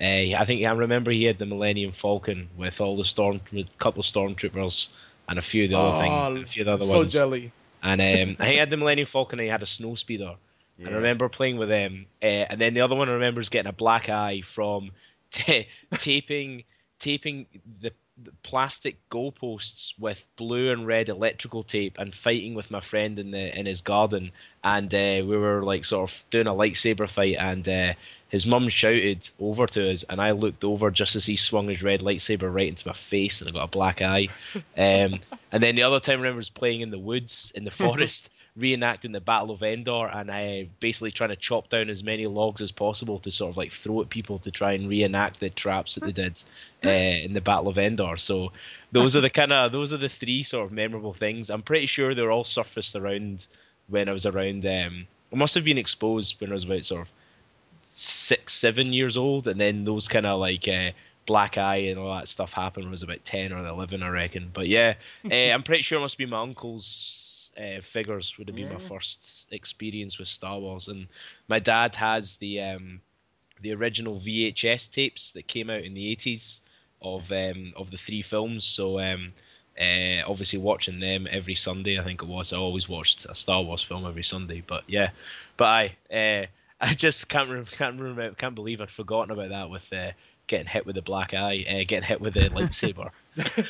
[0.00, 3.66] Uh, I think I remember he had the Millennium Falcon with all the storm, with
[3.66, 4.88] a couple of stormtroopers
[5.28, 7.12] and a few of the other Oh, things, a few of the other so ones.
[7.12, 7.52] So jelly.
[7.82, 10.36] And um, he had the Millennium Falcon and he had a snow speeder.
[10.78, 12.06] And I remember playing with them.
[12.22, 14.92] Uh, and then the other one I remember is getting a black eye from
[15.30, 15.64] ta
[15.98, 16.64] taping
[16.98, 17.46] taping
[17.80, 17.92] the
[18.42, 23.58] plastic goalposts with blue and red electrical tape and fighting with my friend in the
[23.58, 24.32] in his garden.
[24.62, 27.68] And uh, we were like sort of doing a lightsaber fight and.
[27.68, 27.94] Uh,
[28.30, 31.82] his mum shouted over to us, and I looked over just as he swung his
[31.82, 34.28] red lightsaber right into my face, and I got a black eye.
[34.76, 35.20] Um,
[35.52, 38.30] and then the other time I remember was playing in the woods, in the forest,
[38.58, 42.60] reenacting the Battle of Endor, and I basically trying to chop down as many logs
[42.60, 45.94] as possible to sort of like throw at people to try and reenact the traps
[45.94, 46.42] that they did
[46.84, 48.16] uh, in the Battle of Endor.
[48.16, 48.52] So
[48.92, 51.50] those are the kind of those are the three sort of memorable things.
[51.50, 53.46] I'm pretty sure they're all surfaced around
[53.88, 54.66] when I was around.
[54.66, 57.08] Um, I must have been exposed when I was about sort of
[57.82, 60.90] six, seven years old, and then those kind of like uh,
[61.26, 64.08] black eye and all that stuff happened when I was about ten or eleven, I
[64.08, 64.50] reckon.
[64.52, 64.94] But yeah,
[65.30, 67.19] uh, I'm pretty sure it must be my uncle's
[67.58, 71.06] uh, figures would have been my first experience with Star Wars, and
[71.48, 73.00] my dad has the um,
[73.60, 76.60] the original VHS tapes that came out in the 80s
[77.02, 78.64] of um, of the three films.
[78.64, 79.32] So um,
[79.80, 82.52] uh, obviously watching them every Sunday, I think it was.
[82.52, 84.62] I always watched a Star Wars film every Sunday.
[84.66, 85.10] But yeah,
[85.56, 86.46] but I uh,
[86.80, 90.12] I just can't rem- can't remember can't believe I'd forgotten about that with uh,
[90.46, 93.10] getting hit with the black eye, uh, getting hit with the lightsaber.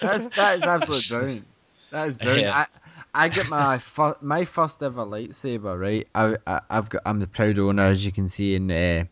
[0.00, 1.46] That's that is absolutely brilliant.
[1.90, 2.48] That is brilliant.
[2.48, 2.66] Yeah.
[3.14, 5.78] I I get my fir- my first ever lightsaber.
[5.78, 9.04] Right, I, I I've got I'm the proud owner, as you can see in uh,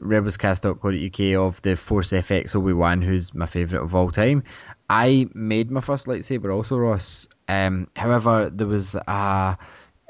[0.00, 4.42] rebelscast.co.uk of the Force FX Obi Wan, who's my favourite of all time.
[4.88, 7.28] I made my first lightsaber also, Ross.
[7.48, 9.58] Um, however, there was a,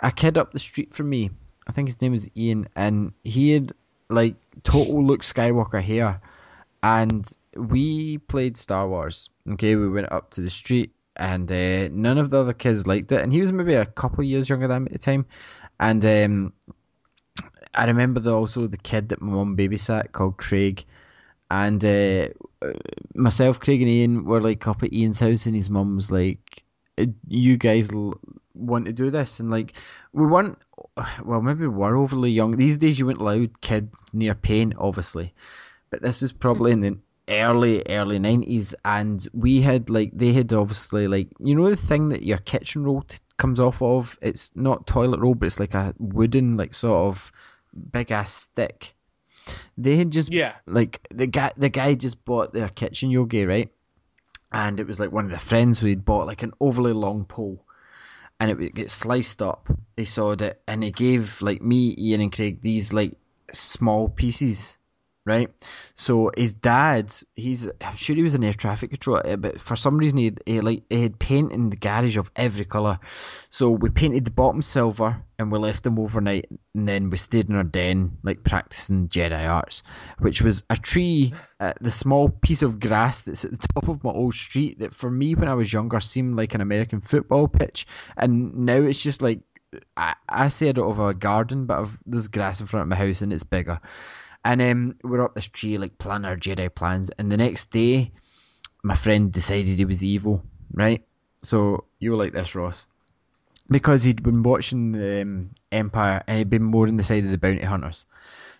[0.02, 1.30] a kid up the street from me.
[1.66, 3.72] I think his name was Ian, and he had
[4.09, 6.20] like total Luke Skywalker hair.
[6.82, 9.30] And we played Star Wars.
[9.52, 13.11] Okay, we went up to the street, and uh, none of the other kids liked
[13.12, 13.23] it.
[13.23, 15.27] And he was maybe a couple of years younger than me at the time.
[15.81, 16.53] And um,
[17.75, 20.85] I remember the, also the kid that my mum babysat called Craig,
[21.51, 22.29] and uh,
[23.14, 26.64] myself, Craig, and Ian were like up at Ian's house, and his mum was like,
[26.99, 28.19] "Uh, "You guys l-
[28.55, 29.75] want to do this?" And like,
[30.12, 30.59] we weren't.
[31.25, 32.57] Well, maybe we were overly young.
[32.57, 35.35] These days, you wouldn't allow kids near pain, obviously,
[35.91, 36.99] but this was probably in the
[37.29, 42.09] early early 90s and we had like they had obviously like you know the thing
[42.11, 44.18] that your kitchen roll t- comes off of?
[44.22, 47.33] It's not toilet roll but it's like a wooden like sort of
[47.93, 48.95] big ass stick.
[49.77, 50.55] They had just Yeah.
[50.66, 53.70] like the guy the guy just bought their kitchen yogi right?
[54.53, 57.24] And it was like one of the friends who had bought like an overly long
[57.24, 57.62] pole.
[58.39, 59.68] And it would get sliced up.
[59.97, 60.62] They sawed it.
[60.68, 63.16] And he gave like me ian and craig these like
[63.53, 64.79] small pieces
[65.27, 65.51] right?
[65.95, 69.99] So his dad he's i'm sure he was an air traffic controller but for some
[69.99, 72.99] reason he had, he, like he had paint in the garage of every colour.
[73.51, 77.49] So we painted the bottom silver and we left them overnight and then we stayed
[77.49, 79.83] in our den like practicing jedi arts
[80.20, 84.03] which was a tree uh, the small piece of grass that's at the top of
[84.03, 87.49] my old street that for me when i was younger seemed like an american football
[87.49, 87.87] pitch.
[88.16, 89.41] And now it's just like
[89.97, 93.22] I, I don't have a garden, but I've, there's grass in front of my house
[93.22, 93.81] and it's bigger.
[94.47, 97.11] And um, we're up this tree, like planning our Jedi plans.
[97.18, 98.12] And the next day,
[98.84, 100.40] my friend decided he was evil,
[100.72, 101.03] right?
[101.42, 102.86] So you were like this, Ross,
[103.68, 107.32] because he'd been watching the um, Empire and he'd been more on the side of
[107.32, 108.07] the bounty hunters.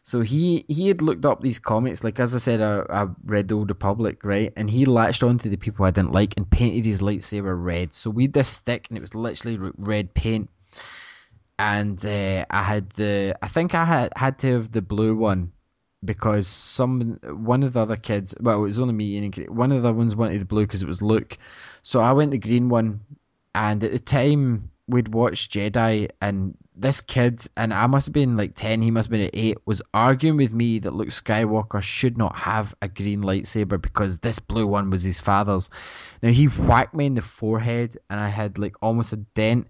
[0.03, 3.47] So he he had looked up these comics, like as I said, I, I read
[3.47, 4.53] the Old Republic, right?
[4.57, 7.95] And he latched onto the people I didn't like and painted his lightsaber red.
[7.95, 10.51] So we had this stick, and it was literally red paint.
[11.61, 15.53] And uh, I had the, I think I had had to have the blue one
[16.07, 19.73] because some one of the other kids, well, it was only me and Craig- one
[19.73, 21.37] of the ones wanted blue because it was Luke.
[21.83, 23.01] So I went the green one,
[23.55, 28.37] and at the time we'd watched Jedi, and this kid, and I must have been
[28.37, 31.83] like ten, he must have been at eight, was arguing with me that Luke Skywalker
[31.83, 35.71] should not have a green lightsaber because this blue one was his father's.
[36.23, 39.67] Now he whacked me in the forehead, and I had like almost a dent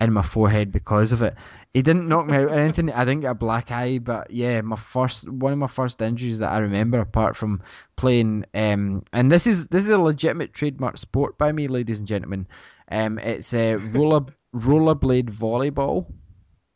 [0.00, 1.34] in my forehead because of it.
[1.74, 2.90] He didn't knock me out or anything.
[2.92, 6.38] I didn't get a black eye, but yeah, my first one of my first injuries
[6.38, 7.60] that I remember, apart from
[7.96, 12.06] playing, um, and this is this is a legitimate trademark sport by me, ladies and
[12.06, 12.46] gentlemen.
[12.92, 14.20] Um, it's a roller
[14.54, 16.06] rollerblade volleyball.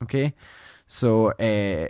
[0.03, 0.35] Okay,
[0.89, 1.89] so uh,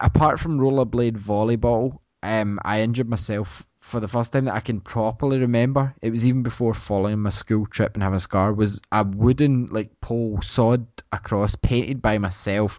[0.00, 4.80] apart from rollerblade volleyball, um, I injured myself for the first time that I can
[4.80, 5.92] properly remember.
[6.00, 8.54] It was even before following my school trip and having a scar.
[8.54, 12.78] Was a wooden like pole sawed across, painted by myself.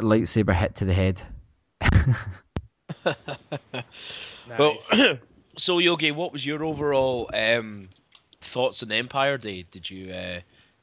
[0.00, 1.22] Lightsaber hit to the head.
[4.58, 4.76] Well,
[5.58, 7.88] so Yogi, what was your overall um,
[8.40, 9.64] thoughts on Empire Day?
[9.70, 10.40] Did you uh,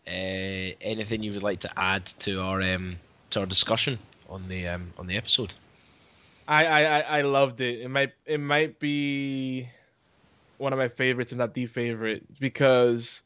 [0.07, 2.97] uh, anything you would like to add to our um,
[3.31, 3.99] to our discussion
[4.29, 5.53] on the um, on the episode?
[6.47, 7.81] I, I I loved it.
[7.81, 9.69] It might it might be
[10.57, 13.23] one of my favorites, if not the favorite, because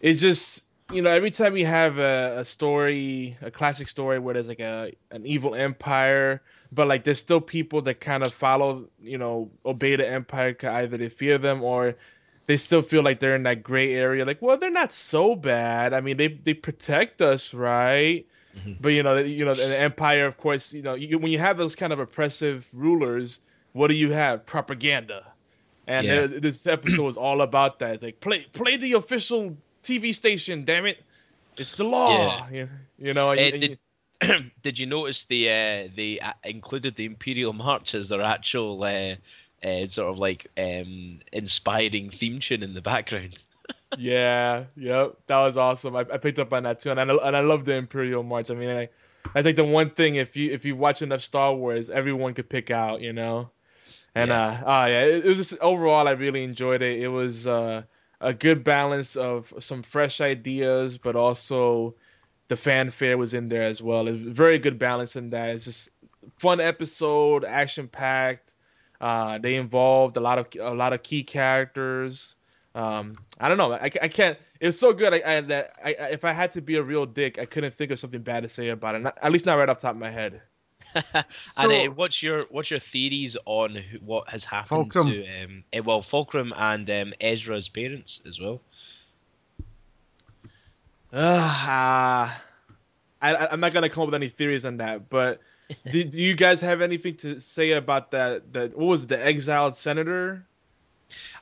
[0.00, 4.34] it's just you know every time we have a, a story, a classic story where
[4.34, 8.88] there's like a an evil empire, but like there's still people that kind of follow,
[9.02, 10.56] you know, obey the empire.
[10.62, 11.96] Either they fear them or
[12.46, 14.24] they still feel like they're in that gray area.
[14.24, 15.92] Like, well, they're not so bad.
[15.92, 18.26] I mean, they they protect us, right?
[18.80, 21.58] But you know, you know, the empire, of course, you know, you, when you have
[21.58, 23.40] those kind of oppressive rulers,
[23.72, 24.46] what do you have?
[24.46, 25.32] Propaganda.
[25.86, 26.20] And Yeah.
[26.22, 27.94] uh, this episode was all about that.
[27.94, 31.04] It's like play play the official TV station, damn it!
[31.56, 32.46] It's the law.
[32.52, 33.30] You, you know.
[33.32, 33.76] and Uh, you- and
[34.20, 38.82] did, did you notice the uh, they uh, included the Imperial March as their actual
[38.82, 39.16] uh,
[39.66, 43.36] uh, sort of like um, inspiring theme tune in the background?
[43.96, 45.96] Yeah, yep, that was awesome.
[45.96, 48.50] I, I picked up on that too, and I and I love the Imperial March.
[48.50, 48.88] I mean, I,
[49.34, 52.48] that's like the one thing if you if you watch enough Star Wars, everyone could
[52.48, 53.50] pick out, you know.
[54.14, 54.32] And Yeah.
[54.32, 57.00] uh, oh yeah, it, it was just overall I really enjoyed it.
[57.00, 57.82] It was uh,
[58.20, 61.96] a good balance of some fresh ideas, but also
[62.48, 64.08] the fanfare was in there as well.
[64.08, 65.50] It was a very good balance in that.
[65.50, 65.90] It's just
[66.38, 68.54] fun episode, action packed.
[69.00, 72.34] Uh, they involved a lot of a lot of key characters.
[72.74, 73.72] Um, I don't know.
[73.72, 74.38] I, I can't.
[74.60, 75.12] It was so good.
[75.14, 77.74] I, I that I, I if I had to be a real dick, I couldn't
[77.74, 79.00] think of something bad to say about it.
[79.02, 80.40] Not, at least not right off the top of my head.
[80.94, 85.08] and So- uh, what's your what's your theories on who, what has happened Fulcrum.
[85.10, 88.60] to um, eh, well Fulcrum and um, Ezra's parents as well?
[91.12, 92.40] Ah,
[93.22, 95.40] I, I- I'm not gonna come up with any theories on that, but
[95.90, 98.52] do, do you guys have anything to say about that?
[98.52, 100.46] That what was it, the exiled senator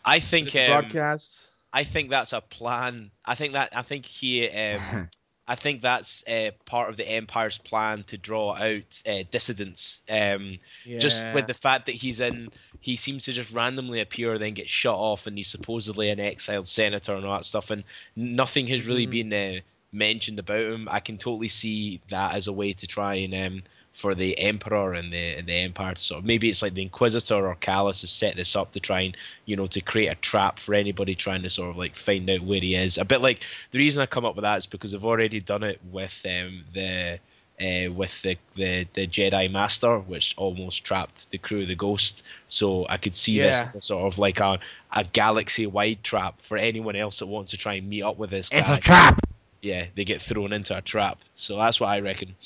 [0.08, 1.52] I think um, broadcast?
[1.72, 3.10] I think that's a plan.
[3.24, 5.00] I think that I think he um,
[5.46, 10.02] I think that's uh, part of the Empire's plan to draw out uh, dissidents.
[10.08, 10.58] Um,
[10.98, 12.50] Just with the fact that he's in,
[12.80, 16.68] he seems to just randomly appear, then get shut off, and he's supposedly an exiled
[16.68, 17.84] senator and all that stuff, and
[18.16, 19.08] nothing has really Mhm.
[19.08, 19.60] been uh,
[19.92, 20.88] mentioned about him.
[20.90, 23.62] I can totally see that as a way to try and um,
[23.98, 26.82] for the Emperor and the and the Empire to sort of maybe it's like the
[26.82, 30.14] Inquisitor or Kallus has set this up to try and you know to create a
[30.30, 32.96] trap for anybody trying to sort of like find out where he is.
[32.96, 33.40] A bit like
[33.72, 36.62] the reason I come up with that is because I've already done it with um,
[36.72, 37.18] the
[37.60, 42.22] uh, with the, the the Jedi Master, which almost trapped the crew of the Ghost.
[42.46, 43.48] So I could see Yeah.
[43.48, 44.60] this as a sort of like a,
[44.92, 48.30] a galaxy wide trap for anyone else that wants to try and meet up with
[48.30, 48.76] this It's guy.
[48.76, 49.18] a trap.
[49.60, 51.18] yeah, they get thrown into a trap.
[51.34, 52.36] So that's what I reckon.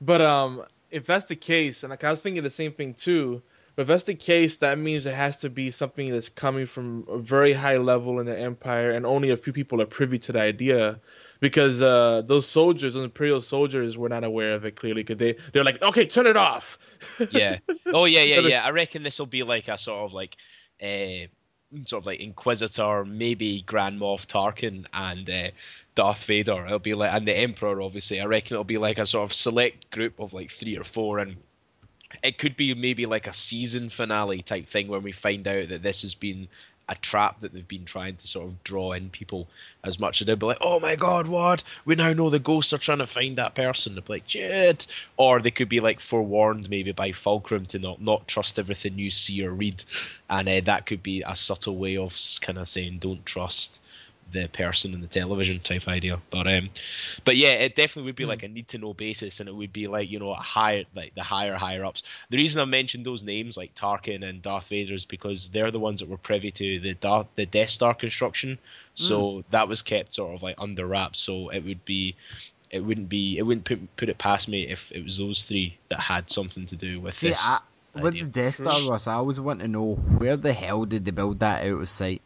[0.00, 3.42] But um, if that's the case, and like I was thinking the same thing too.
[3.76, 7.04] But if that's the case, that means it has to be something that's coming from
[7.08, 10.32] a very high level in the empire, and only a few people are privy to
[10.32, 11.00] the idea.
[11.40, 15.02] Because uh, those soldiers, those imperial soldiers, were not aware of it clearly.
[15.02, 16.78] Because they they're like, okay, turn it off.
[17.32, 17.58] Yeah.
[17.86, 18.64] Oh yeah, yeah, yeah.
[18.64, 20.36] I reckon this will be like a sort of like
[20.80, 21.26] uh
[21.86, 25.50] sort of like Inquisitor, maybe Grand Moff Tarkin and uh,
[25.94, 26.64] Darth Vader.
[26.66, 28.20] It'll be like and the Emperor obviously.
[28.20, 31.18] I reckon it'll be like a sort of select group of like three or four
[31.18, 31.36] and
[32.22, 35.82] it could be maybe like a season finale type thing when we find out that
[35.82, 36.48] this has been
[36.88, 39.48] a trap that they've been trying to sort of draw in people
[39.82, 41.62] as much as they'll be like, oh my god, what?
[41.84, 43.94] We now know the ghosts are trying to find that person.
[43.94, 44.86] They'll be like, shit.
[45.16, 49.10] Or they could be like forewarned maybe by Fulcrum to not, not trust everything you
[49.10, 49.82] see or read.
[50.28, 53.80] And uh, that could be a subtle way of kind of saying, don't trust
[54.32, 56.20] the person in the television type idea.
[56.30, 56.70] But um,
[57.24, 59.72] but yeah, it definitely would be like a need to know basis, and it would
[59.72, 62.02] be like you know a higher like the higher higher ups.
[62.30, 65.78] The reason I mentioned those names like Tarkin and Darth Vader is because they're the
[65.78, 68.58] ones that were privy to the Darth, the Death Star construction,
[68.94, 71.20] so that was kept sort of like under wraps.
[71.20, 72.16] So it would be.
[72.70, 73.38] It wouldn't be.
[73.38, 76.66] It wouldn't put put it past me if it was those three that had something
[76.66, 77.40] to do with See, this.
[77.40, 77.60] I,
[77.94, 78.24] with idea.
[78.24, 81.38] the Death Star, Russ, I always want to know where the hell did they build
[81.38, 82.20] that out of sight?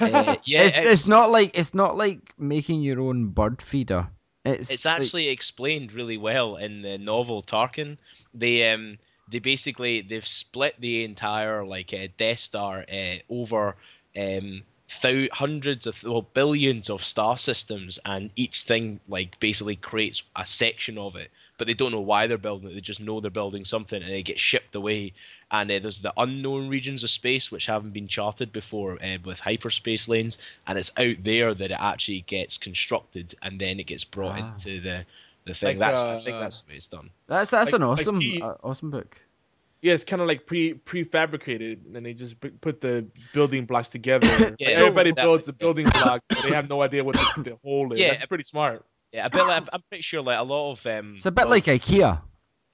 [0.00, 4.08] Uh, yeah, it's, it's not like it's not like making your own bird feeder.
[4.44, 7.98] It's it's like- actually explained really well in the novel Tarkin.
[8.34, 8.98] They um
[9.30, 13.76] they basically they've split the entire like uh, Death Star uh, over
[14.16, 14.62] um
[15.00, 20.44] thou- hundreds of well billions of star systems, and each thing like basically creates a
[20.44, 21.30] section of it.
[21.62, 22.74] But they don't know why they're building it.
[22.74, 25.12] They just know they're building something, and they get shipped away.
[25.52, 29.38] And uh, there's the unknown regions of space which haven't been charted before uh, with
[29.38, 34.02] hyperspace lanes, and it's out there that it actually gets constructed, and then it gets
[34.02, 34.48] brought Ah.
[34.54, 35.06] into the
[35.44, 35.78] the thing.
[35.78, 37.10] Like, that's I think uh, that's the way it's done.
[37.28, 39.24] that's that's like- an like awesome he- uh, awesome book.
[39.82, 44.26] Yeah, it's kind of like pre prefabricated, and they just put the building blocks together.
[44.58, 47.56] Yeah, Everybody that- builds the building block, but they have no idea what the, the
[47.62, 47.98] hole is.
[48.00, 48.84] Yeah, That's pretty smart.
[49.12, 51.14] Yeah, a bit like I'm pretty sure like a lot of um.
[51.14, 52.20] It's a bit well, like IKEA.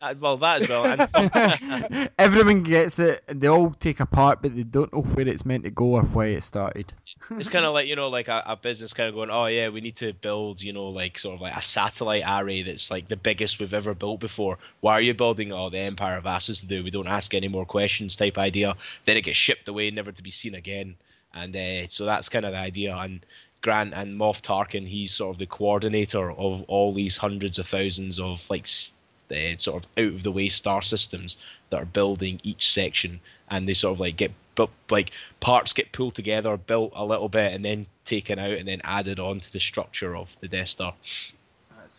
[0.01, 0.85] uh, well that as well.
[0.86, 5.27] And, Everyone gets it, and they all take a part, but they don't know where
[5.27, 6.93] it's meant to go or why it started.
[7.32, 9.69] it's kind of like you know like a, a business kind of going oh yeah
[9.69, 13.09] we need to build you know like sort of like a satellite array that's like
[13.09, 16.48] the biggest we've ever built before why are you building oh the empire have asked
[16.48, 18.74] us to do we don't ask any more questions type idea
[19.05, 20.94] then it gets shipped away never to be seen again
[21.35, 23.24] and uh, so that's kind of the idea and
[23.60, 28.18] grand and moff tarkin he's sort of the coordinator of all these hundreds of thousands
[28.20, 28.93] of like s-
[29.30, 31.36] uh, sort of out of the way star systems
[31.70, 33.20] that are building each section.
[33.51, 35.10] And they sort of like get but like
[35.40, 39.20] parts get pulled together built a little bit and then taken out and then added
[39.20, 40.94] on to the structure of the death star.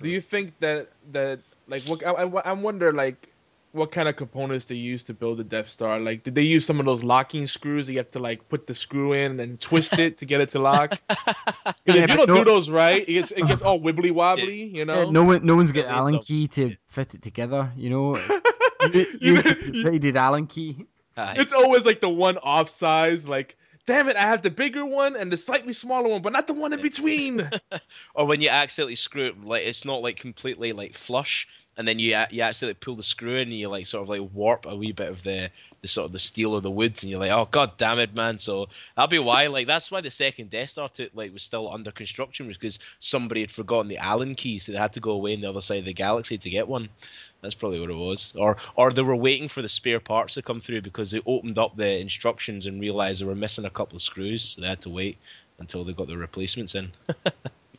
[0.02, 3.30] Do you think that that like what I, I, I wonder like
[3.72, 6.00] what kind of components they use to build the Death Star?
[6.00, 7.86] Like, did they use some of those locking screws?
[7.88, 10.42] that You have to like put the screw in and then twist it to get
[10.42, 10.98] it to lock.
[11.10, 14.12] Because Yeah, if you don't no- do those right, it gets it gets all wibbly
[14.12, 14.64] wobbly.
[14.64, 15.04] You know.
[15.06, 16.20] Yeah, no one, no one's got Yeah, Allen no.
[16.20, 17.72] key to fit it together.
[17.78, 18.16] You know,
[18.94, 20.86] you, You- use the rated Allen key.
[21.18, 23.28] It's always like the one off size.
[23.28, 23.58] Like,
[23.90, 26.54] damn it, I have the bigger one and the slightly smaller one, but not the
[26.54, 27.50] one in between.
[28.14, 31.98] or when you accidentally screw it like it's not like completely like flush and then
[31.98, 34.76] you you accidentally pull the screw in and you like sort of like warp a
[34.76, 35.50] wee bit of the
[35.82, 38.14] the sort of the steel or the wood and you're like oh god damn it
[38.14, 41.42] man so that'll be why like that's why the second Death Star took, like was
[41.42, 45.00] still under construction was because somebody had forgotten the Allen key so they had to
[45.00, 46.90] go away on the other side of the galaxy to get one
[47.42, 48.34] That's probably what it was.
[48.38, 51.58] Or or they were waiting for the spare parts to come through because they opened
[51.58, 54.82] up the instructions and realized they were missing a couple of screws, so they had
[54.82, 55.18] to wait
[55.60, 56.92] until they got the replacements in.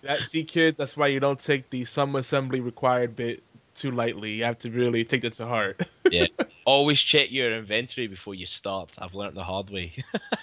[0.03, 3.43] That, see, kids, that's why you don't take the some assembly required bit
[3.74, 4.32] too lightly.
[4.32, 5.81] You have to really take that to heart.
[6.11, 6.27] yeah.
[6.65, 8.91] Always check your inventory before you start.
[8.99, 9.93] I've learned the hard way.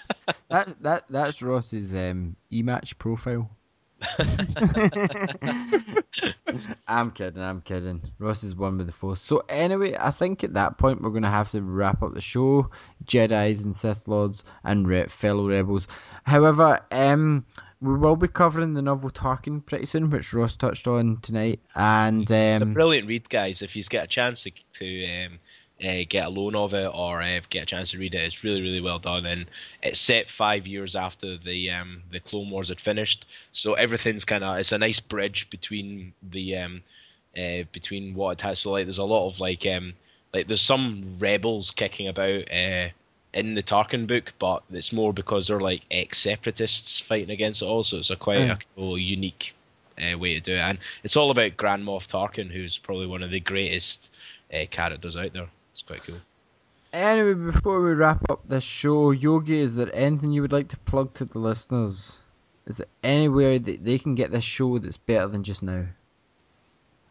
[0.48, 3.50] That's that that's Ross's um, e-match profile.
[6.86, 8.00] I'm kidding, I'm kidding.
[8.18, 9.20] Ross is one with the force.
[9.20, 12.70] So anyway, I think at that point we're gonna have to wrap up the show.
[13.04, 15.88] Jedi's and Sith Lords and re- fellow rebels.
[16.24, 17.44] However, um,
[17.80, 21.60] we will be covering the novel Tarkin pretty soon, which Ross touched on tonight.
[21.74, 23.62] And it's a um, brilliant read, guys.
[23.62, 25.38] If you get a chance to, to um,
[25.84, 28.42] uh, get a loan of it or uh, get a chance to read it, it's
[28.42, 29.26] really, really well done.
[29.26, 29.46] And
[29.82, 34.44] it's set five years after the um, the Clone Wars had finished, so everything's kind
[34.44, 36.82] of it's a nice bridge between the um,
[37.36, 38.60] uh, between what it has.
[38.60, 39.94] So like, there's a lot of like um,
[40.34, 42.50] like there's some rebels kicking about.
[42.52, 42.88] Uh,
[43.34, 47.98] in the Tarkin book, but it's more because they're like ex-separatists fighting against it Also,
[47.98, 48.52] it's a quite Mm.
[48.52, 49.54] a cool, unique
[49.98, 53.22] uh, way to do it, and it's all about Grand Moff Tarkin, who's probably one
[53.22, 54.08] of the greatest
[54.52, 55.46] uh, characters out there.
[55.78, 56.16] It's quite cool.
[56.92, 60.76] anyway, before we wrap up this show, Yogi, is there anything you would like to
[60.78, 62.18] plug to the listeners?
[62.66, 65.86] Is there anywhere that they can get this show that's better than just now?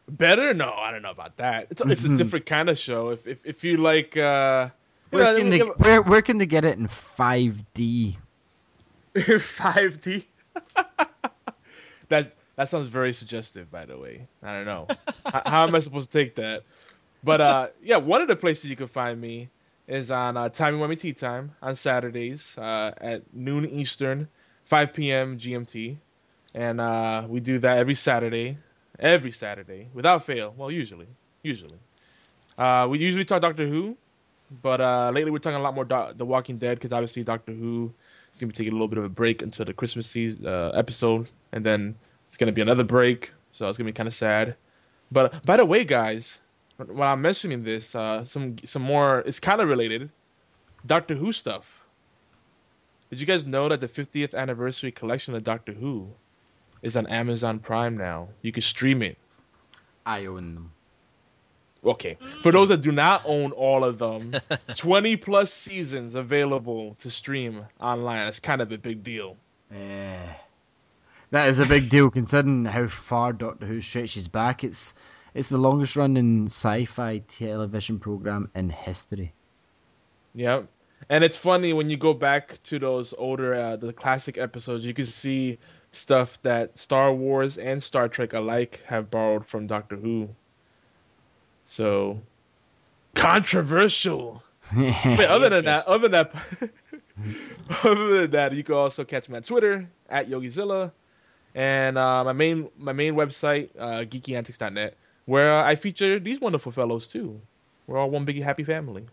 [0.10, 0.54] Better?
[0.54, 1.68] No, I don't know about that.
[1.70, 2.18] It's, it's a Mhm.
[2.18, 3.10] different kind of show.
[3.12, 4.70] If if, if you like, uh,
[5.12, 8.18] you Where know, can they where, where can they get it in 5D?
[9.16, 10.26] 5D.
[12.10, 14.28] that that sounds very suggestive, by the way.
[14.44, 14.88] I don't know.
[15.26, 16.64] how, how am I supposed to take that?
[17.24, 19.50] But uh, yeah, one of the places you can find me
[19.88, 24.28] is on uh, Timey Wimey Tea Time on Saturdays uh, at noon Eastern,
[24.66, 25.38] 5 p.m.
[25.38, 25.98] GMT,
[26.54, 28.58] and uh, we do that every Saturday,
[29.00, 30.54] every Saturday without fail.
[30.58, 31.08] Well, usually,
[31.44, 31.80] usually.
[32.58, 33.96] Uh, we usually talk Doctor Who,
[34.62, 37.54] but uh, lately we're talking a lot more Do- The Walking Dead because obviously Doctor
[37.54, 37.94] Who
[38.34, 40.72] is gonna be taking a little bit of a break until the Christmas season uh,
[40.76, 41.96] episode, and then
[42.28, 44.56] it's gonna be another break, so it's gonna be kind of sad.
[45.12, 46.40] But by the way, guys,
[46.78, 50.10] when I'm mentioning this, uh, some some more, it's kind of related.
[50.86, 51.66] Doctor Who stuff.
[53.10, 56.10] Did you guys know that the 50th anniversary collection of Doctor Who
[56.82, 58.30] is on Amazon Prime now?
[58.42, 59.18] You can stream it.
[60.06, 60.72] I own them.
[61.86, 64.36] Okay, for those that do not own all of them,
[64.76, 68.28] 20 plus seasons available to stream online.
[68.28, 69.38] It's kind of a big deal.
[69.72, 70.34] Yeah.
[71.32, 74.64] That is a big deal considering how far Doctor Who stretches back.
[74.64, 74.94] It's
[75.38, 79.32] it's the longest running sci-fi television program in history.
[80.34, 80.64] Yeah.
[81.10, 84.96] And it's funny when you go back to those older, uh, the classic episodes, you
[84.96, 85.60] can see
[85.92, 90.28] stuff that Star Wars and Star Trek alike have borrowed from Doctor Who.
[91.66, 92.20] So
[93.14, 94.42] controversial.
[94.76, 96.36] But other than that, other than that,
[97.86, 100.92] other than that, you can also catch me on Twitter at YogiZilla,
[101.56, 104.98] and uh, my main my main website, uh, geekyantics.net,
[105.28, 107.42] where I feature these wonderful fellows too.
[107.88, 109.06] We're all one big happy family.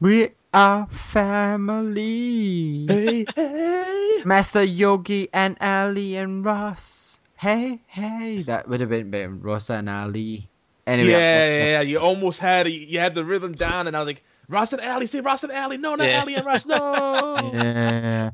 [0.00, 2.86] we are family.
[2.88, 4.22] Hey, hey.
[4.24, 7.20] Master Yogi and Ali and Ross.
[7.36, 8.42] Hey, hey.
[8.44, 9.30] That would have been better.
[9.30, 10.48] Ross and Ali.
[10.86, 12.68] Anyway, yeah, uh, uh, yeah, yeah, you almost had.
[12.68, 15.52] You had the rhythm down, and I was like, Ross and Ali, say Ross and
[15.52, 15.78] Ali.
[15.78, 16.20] no, not Yeah.
[16.22, 16.76] Alley and Ross, no.
[17.54, 18.30] yeah.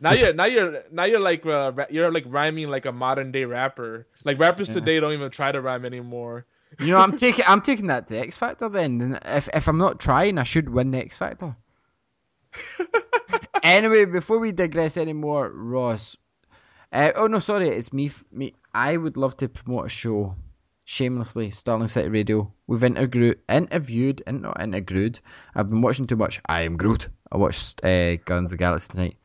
[0.00, 3.44] Now you're, now you're, now you're like, uh, you're like rhyming like a modern day
[3.44, 4.06] rapper.
[4.24, 4.74] Like rappers Yeah.
[4.74, 6.46] today don't even try to rhyme anymore.
[6.80, 9.00] You know, I'm taking I'm taking that to the X Factor then.
[9.00, 11.56] And if if I'm not trying, I should win the X Factor.
[13.62, 16.16] anyway, before we digress anymore, Ross.
[16.92, 18.10] Uh, oh no, sorry, it's me.
[18.32, 20.34] Me, I would love to promote a show,
[20.86, 22.50] shamelessly, Starling City Radio.
[22.68, 25.20] We've interviewed, interviewed, and not interviewed.
[25.54, 26.40] I've been watching too much.
[26.46, 27.08] I am Groot.
[27.32, 29.16] I watched uh, Guns of Galaxy tonight.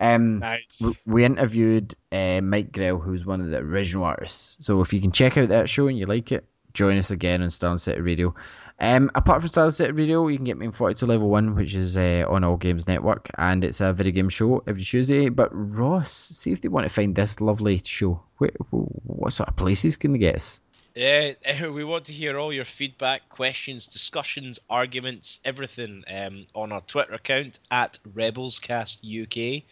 [0.00, 0.80] Um, Nice.
[0.80, 4.56] we, we interviewed uh, Mike Grell, who's one of the original artists.
[4.64, 7.42] So if you can check out that show and you like it, join us again
[7.42, 8.34] on Starling City Radio.
[8.80, 11.74] Um, apart from Starling City Radio, you can get me in 42 Level 1, which
[11.74, 15.28] is uh, on All Games Network, and it's a video game show every Tuesday.
[15.28, 18.18] But Ross, see if they want to find this lovely show.
[18.38, 20.60] Where, what sort of places can they get us?
[20.94, 21.32] Yeah,
[21.68, 27.14] we want to hear all your feedback, questions, discussions, arguments, everything um, on our Twitter
[27.14, 29.62] account at RebelsCastUK.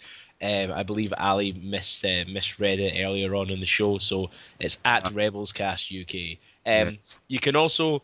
[0.43, 4.79] Um, I believe Ali mis, uh, misread it earlier on in the show, so it's
[4.85, 6.39] at RebelsCastUK.
[6.67, 7.23] Um, Yes.
[7.29, 8.03] You can also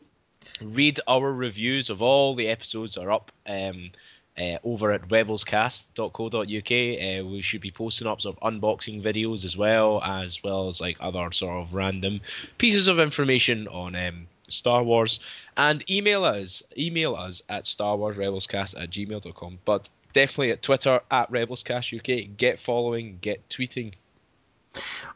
[0.60, 3.90] read our reviews of all the episodes are up um,
[4.38, 6.36] uh, over at rebelscast.co.uk.
[6.40, 10.80] Uh, we should be posting up sort of unboxing videos as well, as well as
[10.80, 12.20] like other sort of random
[12.58, 15.20] pieces of information on um, Star Wars,
[15.56, 16.62] and email us.
[16.76, 19.58] Email us at Star Wars Rebelscast at gmail.com.
[19.64, 22.36] But definitely at Twitter at Rebelscast UK.
[22.36, 23.94] Get following, get tweeting.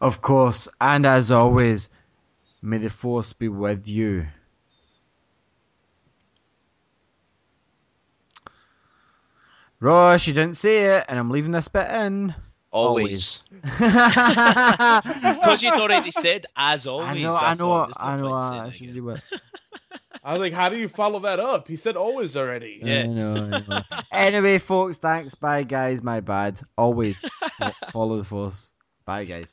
[0.00, 1.90] Of course, and as always,
[2.62, 4.26] may the force be with you.
[9.80, 12.34] Ross, you didn't say it, and I'm leaving this bit in.
[12.70, 13.44] Always.
[13.62, 17.22] Because you'd already said as always.
[17.22, 18.28] know, I know, thought there's no I know.
[18.50, 19.20] point I should do it.
[20.24, 21.66] I was like, how do you follow that up?
[21.66, 22.80] He said always already.
[22.82, 23.00] Yeah.
[23.00, 23.82] I know, I know.
[24.12, 25.34] anyway, folks, thanks.
[25.34, 26.02] Bye, guys.
[26.02, 26.60] My bad.
[26.76, 27.24] Always
[27.58, 28.72] fo- follow the force.
[29.06, 29.48] Bye, guys.